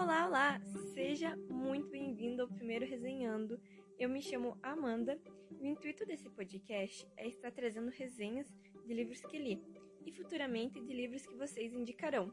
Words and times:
Olá, 0.00 0.26
olá! 0.26 0.60
Seja 0.94 1.36
muito 1.50 1.88
bem-vindo 1.88 2.42
ao 2.42 2.48
primeiro 2.48 2.86
Resenhando. 2.86 3.60
Eu 3.98 4.08
me 4.08 4.22
chamo 4.22 4.56
Amanda 4.62 5.18
e 5.60 5.64
o 5.64 5.66
intuito 5.66 6.06
desse 6.06 6.30
podcast 6.30 7.04
é 7.16 7.26
estar 7.26 7.50
trazendo 7.50 7.90
resenhas 7.90 8.46
de 8.86 8.94
livros 8.94 9.20
que 9.22 9.36
li 9.36 9.60
e 10.06 10.12
futuramente 10.12 10.80
de 10.80 10.94
livros 10.94 11.26
que 11.26 11.34
vocês 11.34 11.74
indicarão. 11.74 12.32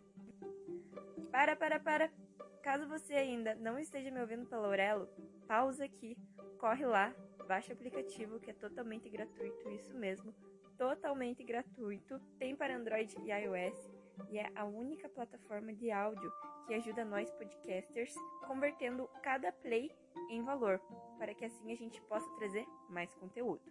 Para, 1.31 1.55
para, 1.55 1.79
para! 1.79 2.13
Caso 2.61 2.87
você 2.87 3.15
ainda 3.15 3.55
não 3.55 3.79
esteja 3.79 4.11
me 4.11 4.21
ouvindo 4.21 4.45
pela 4.45 4.67
Aurelo, 4.67 5.09
pausa 5.47 5.85
aqui, 5.85 6.15
corre 6.59 6.85
lá, 6.85 7.15
baixa 7.47 7.71
o 7.71 7.75
aplicativo 7.75 8.39
que 8.39 8.51
é 8.51 8.53
totalmente 8.53 9.09
gratuito, 9.09 9.71
isso 9.71 9.97
mesmo, 9.97 10.35
totalmente 10.77 11.43
gratuito, 11.43 12.19
tem 12.37 12.55
para 12.55 12.77
Android 12.77 13.15
e 13.25 13.31
iOS 13.31 13.94
e 14.29 14.37
é 14.37 14.51
a 14.55 14.65
única 14.65 15.07
plataforma 15.09 15.73
de 15.73 15.91
áudio 15.91 16.31
que 16.67 16.73
ajuda 16.73 17.05
nós 17.05 17.31
podcasters 17.31 18.13
convertendo 18.47 19.07
cada 19.21 19.51
play 19.51 19.91
em 20.29 20.43
valor, 20.43 20.79
para 21.17 21.33
que 21.33 21.45
assim 21.45 21.71
a 21.71 21.75
gente 21.75 22.01
possa 22.03 22.29
trazer 22.35 22.65
mais 22.89 23.13
conteúdo. 23.15 23.63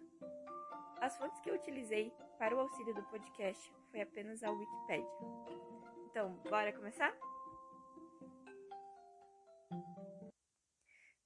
As 1.01 1.17
fontes 1.17 1.39
que 1.41 1.49
eu 1.49 1.55
utilizei 1.55 2.11
para 2.37 2.55
o 2.55 2.59
auxílio 2.59 2.93
do 2.95 3.03
podcast 3.03 3.73
foi 3.91 4.01
apenas 4.01 4.43
a 4.43 4.51
Wikipedia. 4.51 5.05
Então, 6.09 6.33
bora 6.49 6.71
começar? 6.71 7.13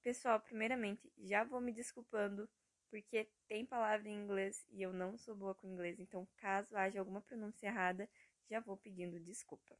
Pessoal, 0.02 0.40
primeiramente, 0.40 1.12
já 1.18 1.44
vou 1.44 1.60
me 1.60 1.72
desculpando 1.72 2.48
porque 2.90 3.28
tem 3.48 3.64
palavra 3.64 4.08
em 4.08 4.24
inglês 4.24 4.66
e 4.70 4.82
eu 4.82 4.92
não 4.92 5.16
sou 5.16 5.34
boa 5.34 5.54
com 5.54 5.68
inglês, 5.68 6.00
então 6.00 6.26
caso 6.36 6.76
haja 6.76 6.98
alguma 6.98 7.20
pronúncia 7.20 7.68
errada, 7.68 8.08
já 8.50 8.58
vou 8.58 8.76
pedindo 8.76 9.20
desculpa. 9.20 9.78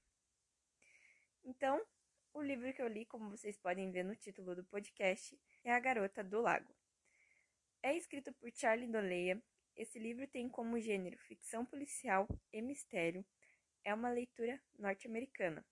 Então, 1.43 1.85
o 2.33 2.41
livro 2.41 2.73
que 2.73 2.81
eu 2.81 2.87
li, 2.87 3.05
como 3.05 3.29
vocês 3.29 3.59
podem 3.59 3.91
ver 3.91 4.05
no 4.05 4.15
título 4.15 4.55
do 4.55 4.65
podcast, 4.65 5.37
é 5.65 5.73
A 5.73 5.81
Garota 5.81 6.23
do 6.23 6.41
Lago. 6.41 6.73
É 7.83 7.97
escrito 7.97 8.33
por 8.35 8.51
Charlie 8.55 8.87
Doleia. 8.87 9.43
Esse 9.75 9.99
livro 9.99 10.29
tem 10.29 10.49
como 10.49 10.79
gênero 10.79 11.19
ficção 11.19 11.67
policial 11.67 12.29
e 12.53 12.63
mistério. 12.63 13.27
É 13.83 13.93
uma 13.93 14.11
leitura 14.11 14.63
norte-americana. 14.79 15.67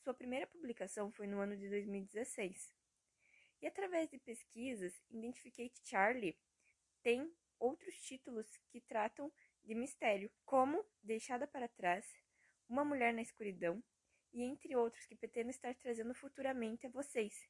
Sua 0.00 0.12
primeira 0.12 0.46
publicação 0.46 1.10
foi 1.10 1.26
no 1.26 1.40
ano 1.40 1.56
de 1.56 1.68
2016. 1.70 2.74
E 3.62 3.66
através 3.66 4.10
de 4.10 4.18
pesquisas, 4.18 5.00
identifiquei 5.08 5.70
que 5.70 5.88
Charlie 5.88 6.38
tem 7.02 7.32
outros 7.58 7.94
títulos 8.02 8.46
que 8.68 8.80
tratam 8.82 9.32
de 9.62 9.74
mistério, 9.74 10.30
como 10.44 10.84
Deixada 11.02 11.46
para 11.46 11.68
Trás, 11.68 12.04
Uma 12.74 12.84
Mulher 12.84 13.14
na 13.14 13.22
Escuridão, 13.22 13.80
e 14.32 14.42
entre 14.42 14.74
outros 14.74 15.06
que 15.06 15.14
pretendo 15.14 15.48
estar 15.48 15.72
trazendo 15.76 16.12
futuramente 16.12 16.88
a 16.88 16.90
vocês. 16.90 17.48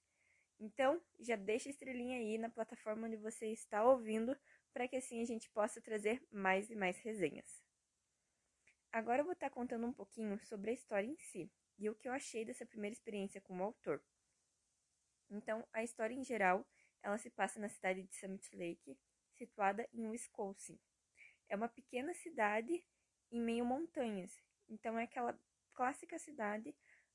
Então, 0.60 1.00
já 1.18 1.34
deixa 1.34 1.66
a 1.66 1.72
estrelinha 1.72 2.18
aí 2.18 2.36
na 2.36 2.50
plataforma 2.50 3.06
onde 3.06 3.16
você 3.16 3.46
está 3.46 3.82
ouvindo, 3.82 4.38
para 4.70 4.86
que 4.86 4.96
assim 4.96 5.22
a 5.22 5.24
gente 5.24 5.48
possa 5.48 5.80
trazer 5.80 6.22
mais 6.30 6.68
e 6.68 6.76
mais 6.76 6.98
resenhas. 6.98 7.64
Agora 8.92 9.22
eu 9.22 9.24
vou 9.24 9.32
estar 9.32 9.48
contando 9.48 9.86
um 9.86 9.94
pouquinho 9.94 10.38
sobre 10.44 10.72
a 10.72 10.74
história 10.74 11.06
em 11.06 11.16
si 11.16 11.50
e 11.78 11.88
o 11.88 11.94
que 11.94 12.06
eu 12.06 12.12
achei 12.12 12.44
dessa 12.44 12.66
primeira 12.66 12.92
experiência 12.92 13.40
como 13.40 13.62
autor. 13.62 14.04
Então, 15.30 15.66
a 15.72 15.82
história 15.82 16.14
em 16.14 16.22
geral, 16.22 16.68
ela 17.02 17.16
se 17.16 17.30
passa 17.30 17.58
na 17.58 17.70
cidade 17.70 18.02
de 18.02 18.14
Summit 18.14 18.54
Lake, 18.54 18.98
situada 19.32 19.88
em 19.90 20.06
Wisconsin. 20.06 20.78
É 21.48 21.56
uma 21.56 21.70
pequena 21.70 22.12
cidade 22.12 22.84
em 23.32 23.40
meio 23.40 23.64
montanhas, 23.64 24.44
então 24.68 24.98
é 24.98 25.04
aquela 25.04 25.38
clássica 25.74 26.18
cidade 26.18 26.74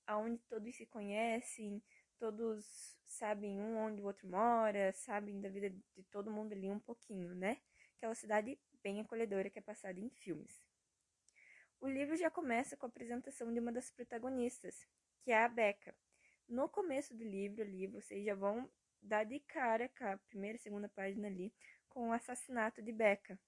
onde 0.09 0.41
todos 0.43 0.75
se 0.75 0.85
conhecem, 0.85 1.83
todos 2.17 2.97
sabem 3.05 3.59
um 3.59 3.77
onde 3.77 4.01
o 4.01 4.05
outro 4.05 4.27
mora, 4.27 4.91
sabem 4.93 5.39
da 5.39 5.49
vida 5.49 5.69
de 5.69 6.03
todo 6.11 6.31
mundo 6.31 6.53
ali 6.53 6.69
um 6.69 6.79
pouquinho, 6.79 7.35
né? 7.35 7.61
Aquela 7.97 8.15
cidade 8.15 8.59
bem 8.81 9.01
acolhedora 9.01 9.49
que 9.49 9.59
é 9.59 9.61
passada 9.61 9.99
em 9.99 10.09
filmes. 10.09 10.65
O 11.81 11.87
livro 11.87 12.15
já 12.15 12.29
começa 12.29 12.75
com 12.75 12.85
a 12.85 12.89
apresentação 12.89 13.53
de 13.53 13.59
uma 13.59 13.71
das 13.71 13.89
protagonistas, 13.91 14.87
que 15.21 15.31
é 15.31 15.43
a 15.43 15.47
Becca. 15.47 15.95
No 16.47 16.67
começo 16.67 17.15
do 17.15 17.23
livro 17.23 17.61
ali, 17.61 17.87
vocês 17.87 18.25
já 18.25 18.35
vão 18.35 18.69
dar 19.01 19.23
de 19.23 19.39
cara 19.39 19.87
com 19.89 20.05
a 20.05 20.17
primeira 20.17 20.57
e 20.57 20.61
segunda 20.61 20.89
página 20.89 21.27
ali 21.27 21.53
com 21.87 22.09
o 22.09 22.13
assassinato 22.13 22.81
de 22.81 22.91
Becca. 22.91 23.39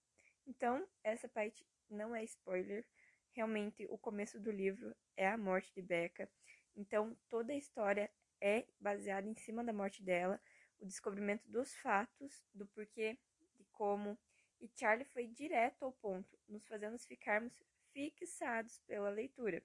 Então, 0.48 0.88
essa 1.04 1.28
parte 1.28 1.66
não 1.90 2.16
é 2.16 2.24
spoiler, 2.24 2.86
realmente 3.34 3.86
o 3.90 3.98
começo 3.98 4.40
do 4.40 4.52
livro 4.52 4.96
é 5.16 5.28
a 5.28 5.38
morte 5.38 5.74
de 5.74 5.82
Becca. 5.82 6.30
Então, 6.76 7.18
toda 7.30 7.54
a 7.54 7.58
história 7.58 8.10
é 8.40 8.66
baseada 8.80 9.28
em 9.28 9.36
cima 9.36 9.64
da 9.64 9.74
morte 9.74 10.04
dela, 10.04 10.42
o 10.80 10.86
descobrimento 10.86 11.48
dos 11.50 11.76
fatos, 11.76 12.44
do 12.54 12.66
porquê, 12.68 13.18
de 13.56 13.66
como. 13.72 14.18
E 14.60 14.70
Charlie 14.76 15.06
foi 15.06 15.28
direto 15.28 15.84
ao 15.84 15.92
ponto, 15.92 16.38
nos 16.48 16.66
fazendo 16.68 16.98
ficarmos 17.00 17.54
fixados 17.92 18.80
pela 18.88 19.10
leitura. 19.10 19.64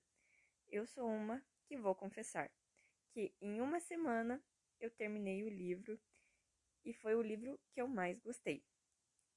Eu 0.69 0.87
sou 0.87 1.06
uma 1.09 1.43
que 1.65 1.76
vou 1.76 1.94
confessar 1.94 2.50
que 3.10 3.34
em 3.41 3.60
uma 3.60 3.81
semana 3.81 4.43
eu 4.78 4.91
terminei 4.91 5.43
o 5.43 5.49
livro 5.49 5.99
e 6.84 6.93
foi 6.93 7.15
o 7.15 7.22
livro 7.22 7.59
que 7.71 7.81
eu 7.81 7.88
mais 7.88 8.21
gostei. 8.21 8.62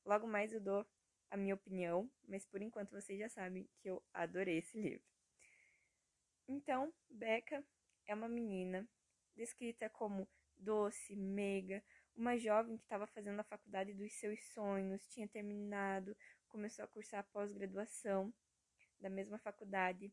Logo 0.05 0.27
mais 0.27 0.51
eu 0.51 0.59
dou 0.59 0.85
a 1.29 1.37
minha 1.37 1.55
opinião, 1.55 2.09
mas 2.27 2.45
por 2.45 2.61
enquanto 2.61 2.91
vocês 2.91 3.19
já 3.19 3.29
sabem 3.29 3.67
que 3.77 3.89
eu 3.89 4.03
adorei 4.13 4.57
esse 4.57 4.79
livro. 4.79 5.05
Então, 6.47 6.91
Becca 7.09 7.63
é 8.07 8.13
uma 8.13 8.27
menina 8.27 8.87
descrita 9.35 9.89
como 9.89 10.27
doce, 10.57 11.15
meiga, 11.15 11.83
uma 12.15 12.37
jovem 12.37 12.77
que 12.77 12.83
estava 12.83 13.07
fazendo 13.07 13.39
a 13.39 13.43
faculdade 13.43 13.93
dos 13.93 14.11
seus 14.13 14.43
sonhos, 14.53 15.07
tinha 15.07 15.27
terminado, 15.27 16.17
começou 16.47 16.83
a 16.83 16.87
cursar 16.87 17.21
a 17.21 17.23
pós-graduação 17.23 18.33
da 18.99 19.09
mesma 19.09 19.37
faculdade. 19.37 20.11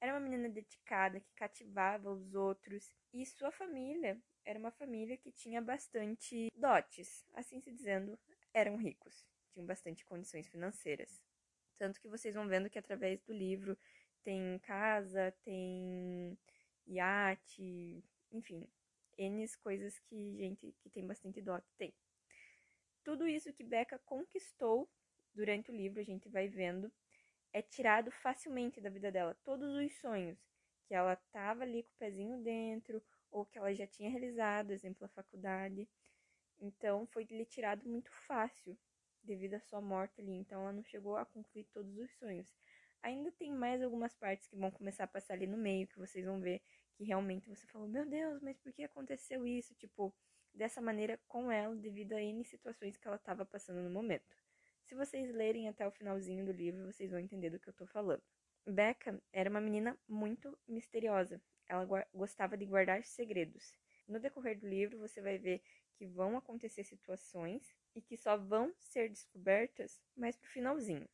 Era 0.00 0.12
uma 0.12 0.20
menina 0.20 0.48
dedicada, 0.48 1.20
que 1.20 1.32
cativava 1.34 2.10
os 2.10 2.34
outros, 2.34 2.92
e 3.12 3.24
sua 3.24 3.50
família 3.50 4.20
era 4.44 4.58
uma 4.58 4.70
família 4.70 5.16
que 5.16 5.32
tinha 5.32 5.62
bastante 5.62 6.50
dotes, 6.54 7.24
assim 7.34 7.60
se 7.60 7.72
dizendo, 7.72 8.18
eram 8.52 8.76
ricos 8.76 9.26
tinham 9.48 9.66
bastante 9.66 10.04
condições 10.04 10.46
financeiras. 10.46 11.22
Tanto 11.76 12.00
que 12.00 12.08
vocês 12.08 12.34
vão 12.34 12.48
vendo 12.48 12.68
que 12.68 12.78
através 12.78 13.20
do 13.22 13.32
livro 13.32 13.78
tem 14.24 14.58
casa, 14.60 15.32
tem 15.44 16.36
iate, 16.86 18.02
enfim, 18.32 18.66
N 19.16 19.48
coisas 19.62 19.98
que 20.00 20.36
gente 20.36 20.74
que 20.80 20.90
tem 20.90 21.06
bastante 21.06 21.40
dote 21.40 21.72
tem. 21.76 21.94
Tudo 23.04 23.26
isso 23.26 23.52
que 23.52 23.64
Becca 23.64 23.98
conquistou 24.00 24.88
durante 25.34 25.70
o 25.70 25.74
livro, 25.74 26.00
a 26.00 26.04
gente 26.04 26.28
vai 26.28 26.48
vendo, 26.48 26.92
é 27.52 27.62
tirado 27.62 28.10
facilmente 28.10 28.80
da 28.80 28.90
vida 28.90 29.10
dela. 29.10 29.36
Todos 29.44 29.74
os 29.74 29.92
sonhos 30.00 30.38
que 30.86 30.94
ela 30.94 31.16
tava 31.32 31.62
ali 31.62 31.82
com 31.82 31.92
o 31.92 31.98
pezinho 31.98 32.42
dentro, 32.42 33.02
ou 33.30 33.44
que 33.44 33.58
ela 33.58 33.74
já 33.74 33.86
tinha 33.86 34.10
realizado, 34.10 34.72
exemplo, 34.72 35.04
a 35.04 35.08
faculdade. 35.08 35.88
Então, 36.60 37.06
foi 37.06 37.24
lhe 37.24 37.44
tirado 37.44 37.86
muito 37.88 38.10
fácil 38.10 38.76
devido 39.28 39.54
à 39.54 39.60
sua 39.60 39.80
morte 39.80 40.20
ali, 40.20 40.32
então 40.32 40.62
ela 40.62 40.72
não 40.72 40.82
chegou 40.82 41.16
a 41.16 41.24
concluir 41.24 41.64
todos 41.72 41.96
os 41.98 42.10
sonhos. 42.18 42.52
Ainda 43.02 43.30
tem 43.30 43.52
mais 43.52 43.82
algumas 43.82 44.14
partes 44.16 44.48
que 44.48 44.56
vão 44.56 44.70
começar 44.70 45.04
a 45.04 45.06
passar 45.06 45.34
ali 45.34 45.46
no 45.46 45.56
meio, 45.56 45.86
que 45.86 45.98
vocês 45.98 46.24
vão 46.24 46.40
ver 46.40 46.60
que 46.94 47.04
realmente 47.04 47.48
você 47.48 47.66
falou, 47.68 47.86
meu 47.86 48.04
Deus, 48.04 48.40
mas 48.42 48.58
por 48.58 48.72
que 48.72 48.82
aconteceu 48.82 49.46
isso? 49.46 49.72
Tipo, 49.74 50.12
dessa 50.52 50.80
maneira 50.80 51.20
com 51.28 51.52
ela, 51.52 51.76
devido 51.76 52.14
a 52.14 52.20
N 52.20 52.42
situações 52.44 52.96
que 52.96 53.06
ela 53.06 53.16
estava 53.16 53.44
passando 53.44 53.80
no 53.82 53.90
momento. 53.90 54.36
Se 54.82 54.94
vocês 54.94 55.32
lerem 55.32 55.68
até 55.68 55.86
o 55.86 55.92
finalzinho 55.92 56.44
do 56.44 56.50
livro, 56.50 56.90
vocês 56.90 57.10
vão 57.10 57.20
entender 57.20 57.50
do 57.50 57.60
que 57.60 57.68
eu 57.68 57.74
tô 57.74 57.86
falando. 57.86 58.22
Becca 58.66 59.22
era 59.32 59.48
uma 59.48 59.60
menina 59.60 59.96
muito 60.08 60.58
misteriosa. 60.66 61.40
Ela 61.68 61.86
gostava 62.12 62.56
de 62.56 62.64
guardar 62.64 63.04
segredos. 63.04 63.74
No 64.08 64.18
decorrer 64.18 64.58
do 64.58 64.66
livro, 64.66 64.98
você 64.98 65.20
vai 65.20 65.38
ver 65.38 65.62
que 65.94 66.06
vão 66.06 66.36
acontecer 66.36 66.82
situações 66.84 67.76
e 67.94 68.02
que 68.02 68.16
só 68.16 68.36
vão 68.36 68.74
ser 68.78 69.08
descobertas 69.08 70.00
mais 70.16 70.36
pro 70.36 70.50
finalzinho. 70.50 71.08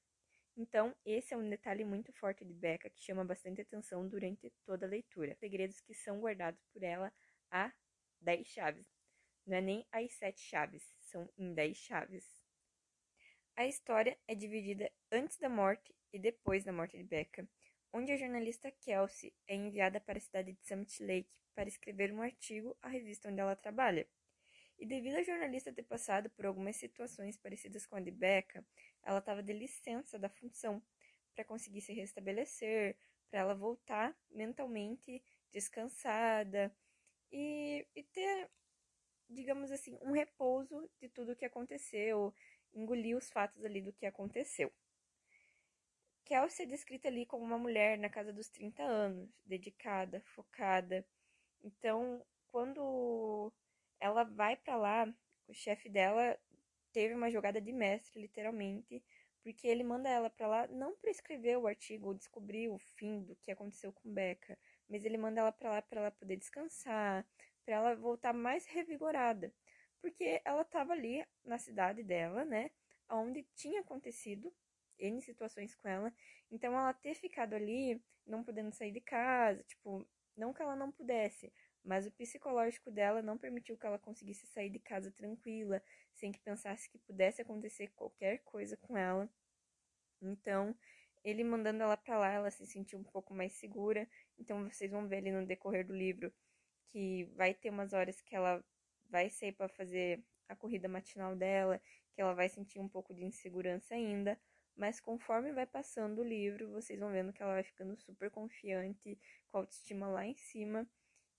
Então, 0.56 0.94
esse 1.04 1.34
é 1.34 1.36
um 1.36 1.48
detalhe 1.48 1.84
muito 1.84 2.12
forte 2.12 2.44
de 2.44 2.54
Becca 2.54 2.88
que 2.88 3.02
chama 3.02 3.24
bastante 3.24 3.60
atenção 3.60 4.06
durante 4.06 4.50
toda 4.64 4.86
a 4.86 4.88
leitura. 4.88 5.34
Segredos 5.40 5.80
que 5.80 5.94
são 5.94 6.20
guardados 6.20 6.62
por 6.72 6.82
ela 6.82 7.12
a 7.50 7.72
10 8.20 8.46
chaves. 8.46 8.86
Não 9.46 9.56
é 9.56 9.60
nem 9.60 9.86
as 9.90 10.12
7 10.12 10.40
chaves, 10.40 10.94
são 11.00 11.28
em 11.36 11.52
10 11.52 11.76
chaves. 11.76 12.44
A 13.56 13.66
história 13.66 14.18
é 14.26 14.34
dividida 14.34 14.90
antes 15.10 15.38
da 15.38 15.48
morte 15.48 15.94
e 16.12 16.18
depois 16.18 16.64
da 16.64 16.72
morte 16.72 16.96
de 16.96 17.04
Becca, 17.04 17.48
onde 17.92 18.12
a 18.12 18.16
jornalista 18.16 18.70
Kelsey 18.70 19.32
é 19.46 19.54
enviada 19.54 20.00
para 20.00 20.18
a 20.18 20.20
cidade 20.20 20.52
de 20.52 20.66
Summit 20.66 21.02
Lake 21.02 21.30
para 21.54 21.68
escrever 21.68 22.12
um 22.12 22.22
artigo 22.22 22.76
à 22.82 22.88
revista 22.88 23.28
onde 23.28 23.40
ela 23.40 23.54
trabalha. 23.54 24.08
E 24.78 24.86
devido 24.86 25.16
a 25.16 25.22
jornalista 25.22 25.72
ter 25.72 25.84
passado 25.84 26.28
por 26.30 26.46
algumas 26.46 26.76
situações 26.76 27.36
parecidas 27.36 27.86
com 27.86 27.96
a 27.96 28.00
de 28.00 28.10
Becca, 28.10 28.64
ela 29.02 29.18
estava 29.18 29.42
de 29.42 29.52
licença 29.52 30.18
da 30.18 30.28
função 30.28 30.82
para 31.34 31.44
conseguir 31.44 31.80
se 31.80 31.92
restabelecer, 31.92 32.96
para 33.30 33.40
ela 33.40 33.54
voltar 33.54 34.16
mentalmente 34.30 35.22
descansada 35.50 36.74
e, 37.30 37.86
e 37.94 38.02
ter, 38.02 38.50
digamos 39.28 39.70
assim, 39.70 39.98
um 40.02 40.12
repouso 40.12 40.88
de 41.00 41.08
tudo 41.08 41.32
o 41.32 41.36
que 41.36 41.44
aconteceu, 41.44 42.34
engolir 42.72 43.16
os 43.16 43.30
fatos 43.30 43.64
ali 43.64 43.80
do 43.80 43.92
que 43.92 44.06
aconteceu. 44.06 44.72
Kelsey 46.24 46.64
é 46.64 46.68
descrita 46.68 47.08
ali 47.08 47.26
como 47.26 47.44
uma 47.44 47.58
mulher 47.58 47.98
na 47.98 48.08
casa 48.08 48.32
dos 48.32 48.48
30 48.48 48.82
anos, 48.82 49.28
dedicada, 49.44 50.20
focada. 50.20 51.06
Então, 51.62 52.24
quando 52.48 53.52
ela 54.04 54.22
vai 54.22 54.54
para 54.54 54.76
lá, 54.76 55.14
o 55.48 55.54
chefe 55.54 55.88
dela 55.88 56.38
teve 56.92 57.14
uma 57.14 57.30
jogada 57.30 57.58
de 57.58 57.72
mestre, 57.72 58.20
literalmente, 58.20 59.02
porque 59.42 59.66
ele 59.66 59.82
manda 59.82 60.10
ela 60.10 60.28
para 60.28 60.46
lá 60.46 60.66
não 60.66 60.94
para 60.94 61.10
escrever 61.10 61.56
o 61.56 61.66
artigo 61.66 62.08
ou 62.08 62.14
descobrir 62.14 62.68
o 62.68 62.76
fim 62.78 63.22
do 63.22 63.34
que 63.36 63.50
aconteceu 63.50 63.94
com 63.94 64.12
Becca, 64.12 64.58
mas 64.90 65.06
ele 65.06 65.16
manda 65.16 65.40
ela 65.40 65.50
para 65.50 65.70
lá 65.70 65.80
para 65.80 66.00
ela 66.02 66.10
poder 66.10 66.36
descansar, 66.36 67.26
para 67.64 67.76
ela 67.76 67.96
voltar 67.96 68.34
mais 68.34 68.66
revigorada, 68.66 69.50
porque 70.02 70.42
ela 70.44 70.60
estava 70.60 70.92
ali 70.92 71.24
na 71.42 71.56
cidade 71.56 72.02
dela, 72.02 72.44
né, 72.44 72.70
onde 73.10 73.42
tinha 73.54 73.80
acontecido 73.80 74.52
N 74.98 75.18
situações 75.22 75.74
com 75.74 75.88
ela, 75.88 76.12
então 76.50 76.74
ela 76.74 76.92
ter 76.92 77.14
ficado 77.14 77.54
ali, 77.54 77.98
não 78.26 78.44
podendo 78.44 78.70
sair 78.70 78.92
de 78.92 79.00
casa, 79.00 79.62
tipo, 79.62 80.06
não 80.36 80.52
que 80.52 80.60
ela 80.60 80.76
não 80.76 80.92
pudesse, 80.92 81.50
mas 81.84 82.06
o 82.06 82.10
psicológico 82.10 82.90
dela 82.90 83.20
não 83.20 83.36
permitiu 83.36 83.76
que 83.76 83.86
ela 83.86 83.98
conseguisse 83.98 84.46
sair 84.46 84.70
de 84.70 84.78
casa 84.78 85.10
tranquila, 85.10 85.82
sem 86.14 86.32
que 86.32 86.40
pensasse 86.40 86.88
que 86.88 86.98
pudesse 86.98 87.42
acontecer 87.42 87.88
qualquer 87.88 88.38
coisa 88.38 88.76
com 88.76 88.96
ela. 88.96 89.28
Então, 90.22 90.74
ele 91.22 91.44
mandando 91.44 91.82
ela 91.82 91.96
para 91.96 92.18
lá, 92.18 92.30
ela 92.30 92.50
se 92.50 92.66
sentiu 92.66 92.98
um 92.98 93.04
pouco 93.04 93.34
mais 93.34 93.52
segura. 93.52 94.08
Então, 94.38 94.68
vocês 94.68 94.90
vão 94.90 95.06
ver 95.06 95.18
ali 95.18 95.30
no 95.30 95.46
decorrer 95.46 95.86
do 95.86 95.94
livro 95.94 96.32
que 96.88 97.24
vai 97.36 97.52
ter 97.52 97.70
umas 97.70 97.92
horas 97.92 98.20
que 98.22 98.34
ela 98.34 98.64
vai 99.10 99.28
sair 99.28 99.52
para 99.52 99.68
fazer 99.68 100.24
a 100.48 100.56
corrida 100.56 100.88
matinal 100.88 101.36
dela, 101.36 101.80
que 102.14 102.20
ela 102.20 102.34
vai 102.34 102.48
sentir 102.48 102.78
um 102.78 102.88
pouco 102.88 103.12
de 103.12 103.24
insegurança 103.24 103.94
ainda, 103.94 104.38
mas 104.76 105.00
conforme 105.00 105.52
vai 105.52 105.66
passando 105.66 106.20
o 106.20 106.24
livro, 106.24 106.70
vocês 106.70 106.98
vão 106.98 107.10
vendo 107.10 107.32
que 107.32 107.42
ela 107.42 107.54
vai 107.54 107.62
ficando 107.62 107.96
super 107.96 108.30
confiante, 108.30 109.18
com 109.50 109.58
a 109.58 109.60
autoestima 109.62 110.08
lá 110.08 110.26
em 110.26 110.36
cima 110.36 110.88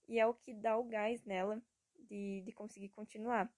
e 0.07 0.19
é 0.19 0.25
o 0.25 0.33
que 0.33 0.53
dá 0.53 0.77
o 0.77 0.83
gás 0.83 1.23
nela 1.23 1.61
de, 1.99 2.41
de 2.41 2.51
conseguir 2.51 2.89
continuar. 2.89 3.51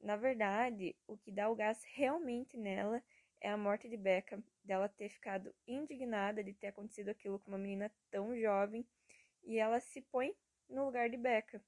Na 0.00 0.16
verdade, 0.16 0.94
o 1.06 1.16
que 1.16 1.32
dá 1.32 1.48
o 1.48 1.54
gás 1.54 1.82
realmente 1.94 2.56
nela 2.56 3.02
é 3.40 3.50
a 3.50 3.56
morte 3.56 3.88
de 3.88 3.96
Becca, 3.96 4.42
dela 4.64 4.88
ter 4.88 5.08
ficado 5.08 5.54
indignada 5.66 6.42
de 6.42 6.52
ter 6.52 6.68
acontecido 6.68 7.08
aquilo 7.08 7.38
com 7.38 7.50
uma 7.50 7.58
menina 7.58 7.90
tão 8.10 8.38
jovem 8.38 8.86
e 9.44 9.58
ela 9.58 9.80
se 9.80 10.00
põe 10.02 10.34
no 10.68 10.84
lugar 10.84 11.08
de 11.08 11.16
Becca. 11.16 11.62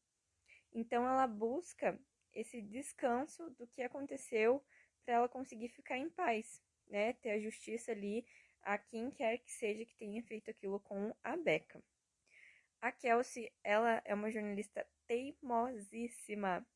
Então 0.73 1.07
ela 1.07 1.27
busca 1.27 1.99
esse 2.33 2.61
descanso 2.61 3.51
do 3.51 3.67
que 3.67 3.83
aconteceu 3.83 4.63
para 5.05 5.15
ela 5.15 5.29
conseguir 5.29 5.69
ficar 5.69 5.97
em 5.97 6.11
paz, 6.11 6.63
né? 6.87 7.13
Ter 7.15 7.31
a 7.31 7.41
justiça 7.41 7.93
ali 7.93 8.27
a 8.63 8.77
quem 8.77 9.11
quer 9.11 9.39
que 9.39 9.51
seja 9.51 9.85
que 9.85 9.97
tenha 9.97 10.23
feito 10.23 10.51
aquilo 10.51 10.81
com 10.81 11.15
a 11.23 11.37
Becca. 11.37 11.83
A 12.81 12.93
Kelsey, 12.93 13.51
ela 13.65 14.01
é 14.05 14.15
uma 14.15 14.31
jornalista 14.31 14.87
teimosíssima. 15.07 16.67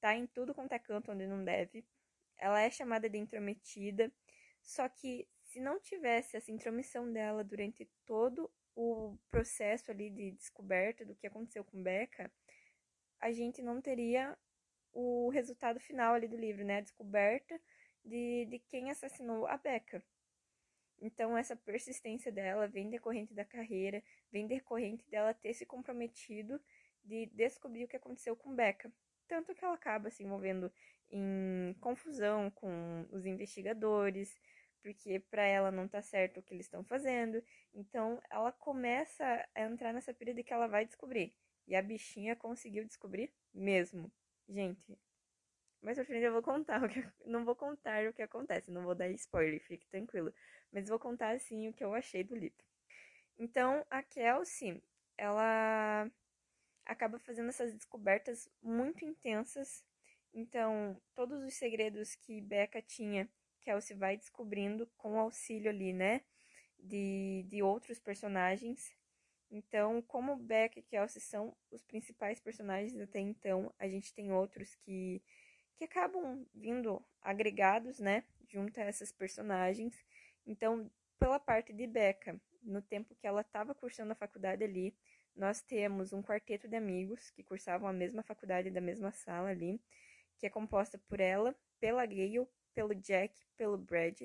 Tá 0.00 0.14
em 0.14 0.26
tudo 0.26 0.54
quanto 0.54 0.72
é 0.72 0.78
canto 0.78 1.10
onde 1.10 1.26
não 1.26 1.44
deve. 1.44 1.84
Ela 2.36 2.60
é 2.60 2.70
chamada 2.70 3.08
de 3.08 3.18
intrometida. 3.18 4.12
Só 4.62 4.88
que 4.88 5.28
se 5.42 5.60
não 5.60 5.80
tivesse 5.80 6.36
essa 6.36 6.52
intromissão 6.52 7.12
dela 7.12 7.42
durante 7.42 7.90
todo 8.06 8.50
o 8.76 9.18
processo 9.30 9.90
ali 9.90 10.10
de 10.10 10.30
descoberta 10.32 11.04
do 11.04 11.16
que 11.16 11.26
aconteceu 11.26 11.64
com 11.64 11.82
Becca, 11.82 12.30
a 13.20 13.32
gente 13.32 13.60
não 13.60 13.80
teria 13.80 14.38
o 14.92 15.28
resultado 15.30 15.80
final 15.80 16.14
ali 16.14 16.28
do 16.28 16.36
livro, 16.36 16.64
né? 16.64 16.78
A 16.78 16.82
descoberta 16.82 17.60
de, 18.04 18.46
de 18.46 18.58
quem 18.60 18.90
assassinou 18.90 19.46
a 19.46 19.56
Becca. 19.56 20.04
Então, 21.00 21.36
essa 21.36 21.54
persistência 21.54 22.32
dela 22.32 22.66
vem 22.66 22.90
decorrente 22.90 23.34
da 23.34 23.44
carreira, 23.44 24.02
vem 24.30 24.46
decorrente 24.46 25.08
dela 25.08 25.32
ter 25.32 25.54
se 25.54 25.64
comprometido 25.64 26.60
de 27.04 27.26
descobrir 27.26 27.84
o 27.84 27.88
que 27.88 27.96
aconteceu 27.96 28.36
com 28.36 28.54
Becca. 28.54 28.92
Tanto 29.26 29.54
que 29.54 29.64
ela 29.64 29.74
acaba 29.74 30.10
se 30.10 30.22
envolvendo 30.22 30.72
em 31.10 31.74
confusão 31.80 32.50
com 32.50 33.06
os 33.10 33.24
investigadores, 33.26 34.34
porque 34.82 35.20
para 35.20 35.44
ela 35.46 35.70
não 35.70 35.86
tá 35.86 36.02
certo 36.02 36.40
o 36.40 36.42
que 36.42 36.54
eles 36.54 36.66
estão 36.66 36.84
fazendo. 36.84 37.42
Então, 37.74 38.20
ela 38.30 38.52
começa 38.52 39.24
a 39.54 39.62
entrar 39.62 39.92
nessa 39.92 40.14
pira 40.14 40.34
de 40.34 40.42
que 40.42 40.52
ela 40.52 40.66
vai 40.66 40.84
descobrir. 40.84 41.34
E 41.66 41.76
a 41.76 41.82
bichinha 41.82 42.34
conseguiu 42.34 42.84
descobrir 42.84 43.32
mesmo. 43.52 44.10
Gente, 44.48 44.98
mais 45.82 45.96
pra 45.96 46.04
frente 46.04 46.24
eu 46.24 46.32
vou 46.32 46.42
contar 46.42 46.82
o 46.84 46.88
que. 46.88 47.04
Não 47.26 47.44
vou 47.44 47.54
contar 47.56 48.06
o 48.06 48.12
que 48.12 48.22
acontece, 48.22 48.70
não 48.70 48.84
vou 48.84 48.94
dar 48.94 49.08
spoiler, 49.10 49.60
fique 49.62 49.86
tranquilo. 49.88 50.32
Mas 50.72 50.88
vou 50.88 50.98
contar 50.98 51.30
assim 51.30 51.68
o 51.68 51.72
que 51.72 51.84
eu 51.84 51.94
achei 51.94 52.22
do 52.24 52.34
livro. 52.34 52.64
Então, 53.38 53.86
a 53.88 54.02
Kelsey, 54.02 54.82
ela 55.16 56.10
acaba 56.84 57.18
fazendo 57.18 57.48
essas 57.48 57.72
descobertas 57.72 58.50
muito 58.62 59.04
intensas. 59.04 59.84
Então, 60.34 61.00
todos 61.14 61.42
os 61.42 61.54
segredos 61.54 62.14
que 62.16 62.40
Becca 62.40 62.82
tinha, 62.82 63.28
Kelsey 63.60 63.96
vai 63.96 64.16
descobrindo 64.16 64.86
com 64.96 65.18
auxílio 65.18 65.70
ali, 65.70 65.92
né? 65.92 66.22
De, 66.78 67.44
de 67.48 67.62
outros 67.62 67.98
personagens. 67.98 68.92
Então, 69.50 70.02
como 70.02 70.36
Becca 70.36 70.78
e 70.78 70.82
Kelsey 70.82 71.22
são 71.22 71.56
os 71.70 71.82
principais 71.82 72.40
personagens 72.40 72.98
até 73.00 73.20
então, 73.20 73.72
a 73.78 73.88
gente 73.88 74.12
tem 74.12 74.32
outros 74.32 74.74
que 74.74 75.22
que 75.78 75.84
acabam 75.84 76.44
vindo 76.52 77.00
agregados, 77.22 78.00
né, 78.00 78.24
junto 78.48 78.78
a 78.80 78.84
essas 78.84 79.12
personagens. 79.12 79.94
Então, 80.44 80.90
pela 81.18 81.38
parte 81.38 81.72
de 81.72 81.86
Becca, 81.86 82.38
no 82.62 82.82
tempo 82.82 83.14
que 83.14 83.26
ela 83.26 83.42
estava 83.42 83.74
cursando 83.74 84.12
a 84.12 84.16
faculdade 84.16 84.64
ali, 84.64 84.94
nós 85.36 85.62
temos 85.62 86.12
um 86.12 86.20
quarteto 86.20 86.66
de 86.66 86.76
amigos 86.76 87.30
que 87.30 87.44
cursavam 87.44 87.88
a 87.88 87.92
mesma 87.92 88.24
faculdade 88.24 88.70
da 88.70 88.80
mesma 88.80 89.12
sala 89.12 89.50
ali, 89.50 89.80
que 90.36 90.46
é 90.46 90.50
composta 90.50 90.98
por 90.98 91.20
ela, 91.20 91.54
pela 91.78 92.04
Gale, 92.04 92.46
pelo 92.74 92.94
Jack, 92.94 93.40
pelo 93.56 93.78
Brad, 93.78 94.18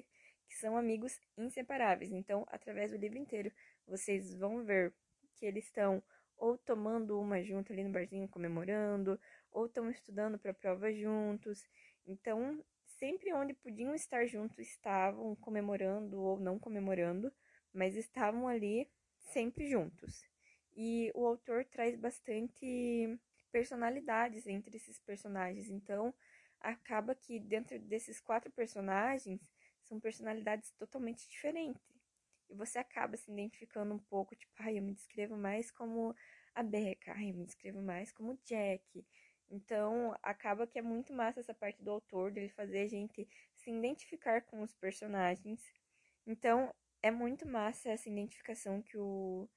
que 0.47 0.55
são 0.55 0.75
amigos 0.75 1.19
inseparáveis. 1.37 2.11
Então, 2.11 2.45
através 2.49 2.91
do 2.91 2.97
livro 2.97 3.19
inteiro, 3.19 3.51
vocês 3.85 4.33
vão 4.33 4.63
ver 4.63 4.91
que 5.35 5.45
eles 5.45 5.65
estão 5.65 6.01
ou 6.35 6.57
tomando 6.57 7.19
uma 7.19 7.41
junto 7.43 7.71
ali 7.71 7.83
no 7.83 7.91
barzinho 7.91 8.27
comemorando, 8.27 9.19
ou 9.53 9.65
estão 9.65 9.89
estudando 9.89 10.37
para 10.37 10.53
prova 10.53 10.91
juntos. 10.91 11.63
Então, 12.05 12.63
sempre 12.85 13.33
onde 13.33 13.53
podiam 13.53 13.93
estar 13.95 14.25
juntos 14.25 14.59
estavam 14.59 15.35
comemorando 15.35 16.19
ou 16.19 16.39
não 16.39 16.59
comemorando, 16.59 17.31
mas 17.73 17.95
estavam 17.95 18.47
ali 18.47 18.89
sempre 19.17 19.69
juntos. 19.69 20.23
E 20.75 21.11
o 21.15 21.25
autor 21.25 21.65
traz 21.65 21.95
bastante 21.95 23.19
personalidades 23.51 24.47
entre 24.47 24.77
esses 24.77 24.99
personagens, 24.99 25.69
então 25.69 26.13
acaba 26.59 27.13
que 27.13 27.39
dentro 27.39 27.77
desses 27.79 28.19
quatro 28.19 28.51
personagens 28.51 29.41
são 29.83 29.99
personalidades 29.99 30.71
totalmente 30.71 31.29
diferentes. 31.29 31.81
E 32.49 32.55
você 32.55 32.79
acaba 32.79 33.17
se 33.17 33.31
identificando 33.31 33.93
um 33.93 33.99
pouco, 33.99 34.35
tipo, 34.35 34.51
ai, 34.59 34.77
eu 34.77 34.83
me 34.83 34.93
descrevo 34.93 35.37
mais 35.37 35.71
como 35.71 36.15
a 36.55 36.63
Becca, 36.63 37.13
ai, 37.13 37.31
eu 37.31 37.35
me 37.35 37.45
descrevo 37.45 37.81
mais 37.81 38.11
como 38.11 38.39
Jack. 38.45 39.05
Então, 39.49 40.15
acaba 40.21 40.65
que 40.65 40.79
é 40.79 40.81
muito 40.81 41.13
massa 41.13 41.39
essa 41.39 41.53
parte 41.53 41.81
do 41.83 41.91
autor, 41.91 42.31
dele 42.31 42.49
fazer 42.49 42.81
a 42.81 42.87
gente 42.87 43.27
se 43.53 43.69
identificar 43.69 44.41
com 44.41 44.61
os 44.61 44.73
personagens. 44.73 45.61
Então, 46.25 46.73
é 47.01 47.11
muito 47.11 47.47
massa 47.47 47.89
essa 47.89 48.09
identificação 48.09 48.81
que 48.81 48.97
o, 48.97 49.47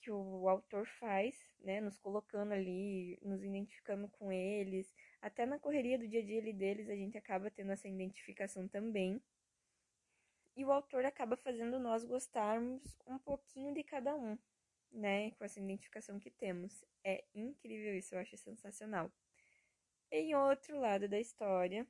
que 0.00 0.10
o 0.10 0.48
autor 0.48 0.86
faz, 0.86 1.34
né? 1.60 1.80
Nos 1.80 1.98
colocando 1.98 2.52
ali, 2.52 3.18
nos 3.22 3.42
identificando 3.42 4.08
com 4.08 4.30
eles. 4.30 4.92
Até 5.20 5.44
na 5.46 5.58
correria 5.58 5.98
do 5.98 6.06
dia 6.06 6.20
a 6.20 6.24
dia 6.24 6.52
deles, 6.52 6.88
a 6.88 6.94
gente 6.94 7.18
acaba 7.18 7.50
tendo 7.50 7.72
essa 7.72 7.88
identificação 7.88 8.68
também. 8.68 9.20
E 10.56 10.64
o 10.64 10.72
autor 10.72 11.04
acaba 11.04 11.36
fazendo 11.36 11.78
nós 11.78 12.04
gostarmos 12.04 12.82
um 13.06 13.18
pouquinho 13.18 13.74
de 13.74 13.82
cada 13.82 14.14
um 14.14 14.38
né, 14.92 15.30
com 15.32 15.44
essa 15.44 15.60
identificação 15.60 16.18
que 16.18 16.30
temos. 16.30 16.84
É 17.04 17.24
incrível 17.34 17.96
isso, 17.96 18.14
eu 18.14 18.20
acho 18.20 18.36
sensacional. 18.36 19.12
Em 20.10 20.34
outro 20.34 20.78
lado 20.78 21.08
da 21.08 21.18
história, 21.18 21.86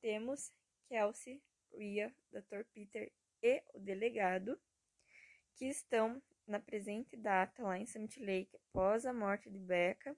temos 0.00 0.52
Kelsey, 0.88 1.42
Rhea, 1.72 2.14
Dr. 2.30 2.64
Peter 2.72 3.12
e 3.42 3.62
o 3.74 3.78
delegado, 3.78 4.60
que 5.54 5.66
estão 5.66 6.22
na 6.46 6.58
presente 6.58 7.16
data 7.16 7.62
lá 7.62 7.78
em 7.78 7.86
Summit 7.86 8.18
Lake 8.20 8.56
após 8.56 9.06
a 9.06 9.12
morte 9.12 9.50
de 9.50 9.58
Becca. 9.58 10.16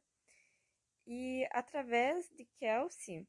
E 1.06 1.46
através 1.50 2.28
de 2.30 2.44
Kelsey, 2.58 3.26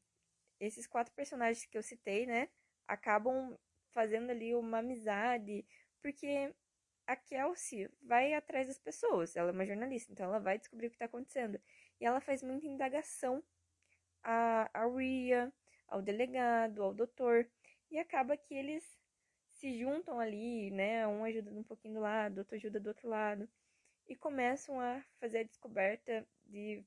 esses 0.60 0.86
quatro 0.86 1.12
personagens 1.14 1.66
que 1.66 1.76
eu 1.76 1.82
citei, 1.82 2.24
né, 2.24 2.48
acabam 2.86 3.58
fazendo 3.92 4.30
ali 4.30 4.54
uma 4.54 4.78
amizade, 4.78 5.66
porque 6.00 6.54
a 7.06 7.16
Kelsey 7.16 7.88
vai 8.02 8.34
atrás 8.34 8.68
das 8.68 8.78
pessoas. 8.78 9.36
Ela 9.36 9.50
é 9.50 9.52
uma 9.52 9.66
jornalista, 9.66 10.12
então 10.12 10.26
ela 10.26 10.38
vai 10.38 10.58
descobrir 10.58 10.86
o 10.86 10.90
que 10.90 10.96
está 10.96 11.06
acontecendo. 11.06 11.60
E 12.00 12.04
ela 12.04 12.20
faz 12.20 12.42
muita 12.42 12.66
indagação 12.66 13.42
a, 14.22 14.70
a 14.72 14.86
Ria, 14.86 15.52
ao 15.86 16.00
delegado, 16.02 16.82
ao 16.82 16.94
doutor. 16.94 17.48
E 17.90 17.98
acaba 17.98 18.36
que 18.36 18.54
eles 18.54 18.84
se 19.52 19.78
juntam 19.78 20.18
ali, 20.18 20.70
né? 20.70 21.06
Um 21.06 21.24
ajuda 21.24 21.50
um 21.50 21.62
pouquinho 21.62 21.94
do 21.94 22.00
lado, 22.00 22.38
outro 22.38 22.56
ajuda 22.56 22.80
do 22.80 22.88
outro 22.88 23.08
lado. 23.08 23.48
E 24.08 24.16
começam 24.16 24.80
a 24.80 25.02
fazer 25.20 25.38
a 25.38 25.44
descoberta 25.44 26.26
de 26.46 26.84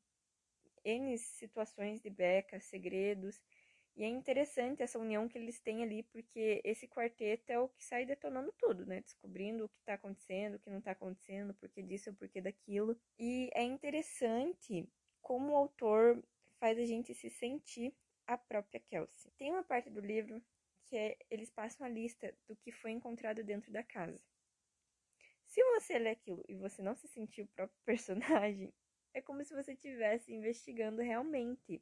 N 0.84 1.18
situações 1.18 2.02
de 2.02 2.10
Becca, 2.10 2.60
segredos. 2.60 3.42
E 3.98 4.04
é 4.04 4.08
interessante 4.08 4.84
essa 4.84 5.00
união 5.00 5.28
que 5.28 5.40
eles 5.40 5.60
têm 5.60 5.82
ali, 5.82 6.04
porque 6.04 6.62
esse 6.64 6.88
quarteto 6.88 7.52
é 7.52 7.60
o 7.60 7.68
que 7.68 7.84
sai 7.84 8.06
detonando 8.06 8.54
tudo, 8.56 8.86
né? 8.86 9.02
Descobrindo 9.02 9.66
o 9.66 9.70
que 9.70 9.80
está 9.80 9.96
acontecendo, 9.96 10.54
o 10.54 10.60
que 10.60 10.70
não 10.70 10.78
está 10.78 10.92
acontecendo, 10.92 11.56
por 11.56 11.68
que 11.68 11.82
disso, 11.82 12.14
por 12.14 12.30
que 12.30 12.40
daquilo. 12.40 12.96
E 13.18 13.50
é 13.56 13.64
interessante 13.64 14.88
como 15.20 15.52
o 15.52 15.56
autor 15.56 16.24
faz 16.60 16.78
a 16.78 16.86
gente 16.86 17.12
se 17.16 17.28
sentir 17.28 17.92
a 18.28 18.38
própria 18.38 18.80
Kelsey. 18.80 19.32
Tem 19.36 19.50
uma 19.52 19.64
parte 19.64 19.90
do 19.90 20.00
livro 20.00 20.44
que 20.86 20.96
é, 20.96 21.18
eles 21.32 21.50
passam 21.50 21.84
a 21.84 21.90
lista 21.90 22.32
do 22.48 22.56
que 22.56 22.72
foi 22.72 22.92
encontrado 22.92 23.44
dentro 23.44 23.72
da 23.72 23.82
casa. 23.82 24.24
Se 25.48 25.64
você 25.64 25.98
lê 25.98 26.12
aquilo 26.12 26.46
e 26.48 26.56
você 26.56 26.84
não 26.84 26.96
se 26.96 27.08
sentir 27.08 27.42
o 27.42 27.48
próprio 27.48 27.80
personagem, 27.84 28.72
é 29.12 29.22
como 29.24 29.44
se 29.44 29.56
você 29.56 29.74
estivesse 29.74 30.32
investigando 30.32 31.02
realmente. 31.02 31.82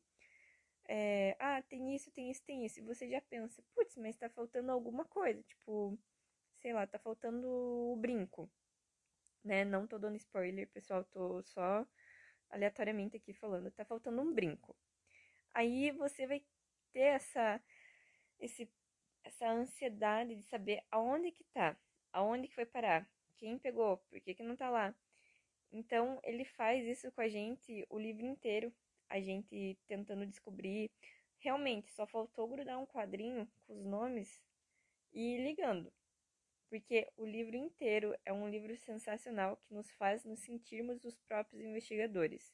É, 0.87 1.35
ah, 1.39 1.61
tem 1.63 1.95
isso, 1.95 2.11
tem 2.11 2.29
isso, 2.29 2.43
tem 2.43 2.65
isso. 2.65 2.79
E 2.79 2.83
você 2.83 3.09
já 3.09 3.21
pensa, 3.21 3.63
putz, 3.73 3.95
mas 3.97 4.15
tá 4.15 4.29
faltando 4.29 4.71
alguma 4.71 5.05
coisa. 5.05 5.41
Tipo, 5.43 5.97
sei 6.61 6.73
lá, 6.73 6.85
tá 6.87 6.99
faltando 6.99 7.47
o 7.47 7.95
brinco. 7.95 8.49
Né? 9.43 9.65
Não 9.65 9.87
tô 9.87 9.97
dando 9.97 10.15
spoiler, 10.17 10.67
pessoal, 10.69 11.03
tô 11.05 11.41
só 11.43 11.85
aleatoriamente 12.49 13.17
aqui 13.17 13.33
falando. 13.33 13.71
Tá 13.71 13.85
faltando 13.85 14.21
um 14.21 14.33
brinco. 14.33 14.75
Aí 15.53 15.91
você 15.91 16.27
vai 16.27 16.43
ter 16.91 16.99
essa, 16.99 17.61
esse, 18.39 18.69
essa 19.23 19.49
ansiedade 19.49 20.35
de 20.35 20.43
saber 20.43 20.83
aonde 20.91 21.31
que 21.31 21.43
tá, 21.45 21.77
aonde 22.11 22.47
que 22.47 22.55
foi 22.55 22.65
parar, 22.65 23.07
quem 23.37 23.57
pegou, 23.57 23.97
por 23.97 24.19
que 24.19 24.33
que 24.33 24.43
não 24.43 24.55
tá 24.55 24.69
lá. 24.69 24.93
Então, 25.71 26.19
ele 26.23 26.45
faz 26.45 26.85
isso 26.85 27.11
com 27.11 27.21
a 27.21 27.27
gente 27.27 27.85
o 27.89 27.99
livro 27.99 28.25
inteiro, 28.25 28.73
a 29.09 29.19
gente 29.19 29.77
tentando 29.87 30.25
descobrir. 30.25 30.89
Realmente, 31.39 31.91
só 31.91 32.05
faltou 32.05 32.47
grudar 32.47 32.79
um 32.79 32.85
quadrinho 32.85 33.47
com 33.65 33.73
os 33.73 33.85
nomes 33.85 34.41
e 35.13 35.37
ligando. 35.37 35.91
Porque 36.69 37.07
o 37.15 37.25
livro 37.25 37.55
inteiro 37.55 38.15
é 38.25 38.33
um 38.33 38.49
livro 38.49 38.75
sensacional 38.77 39.57
que 39.57 39.73
nos 39.73 39.89
faz 39.91 40.25
nos 40.25 40.39
sentirmos 40.39 41.03
os 41.05 41.17
próprios 41.19 41.63
investigadores. 41.63 42.53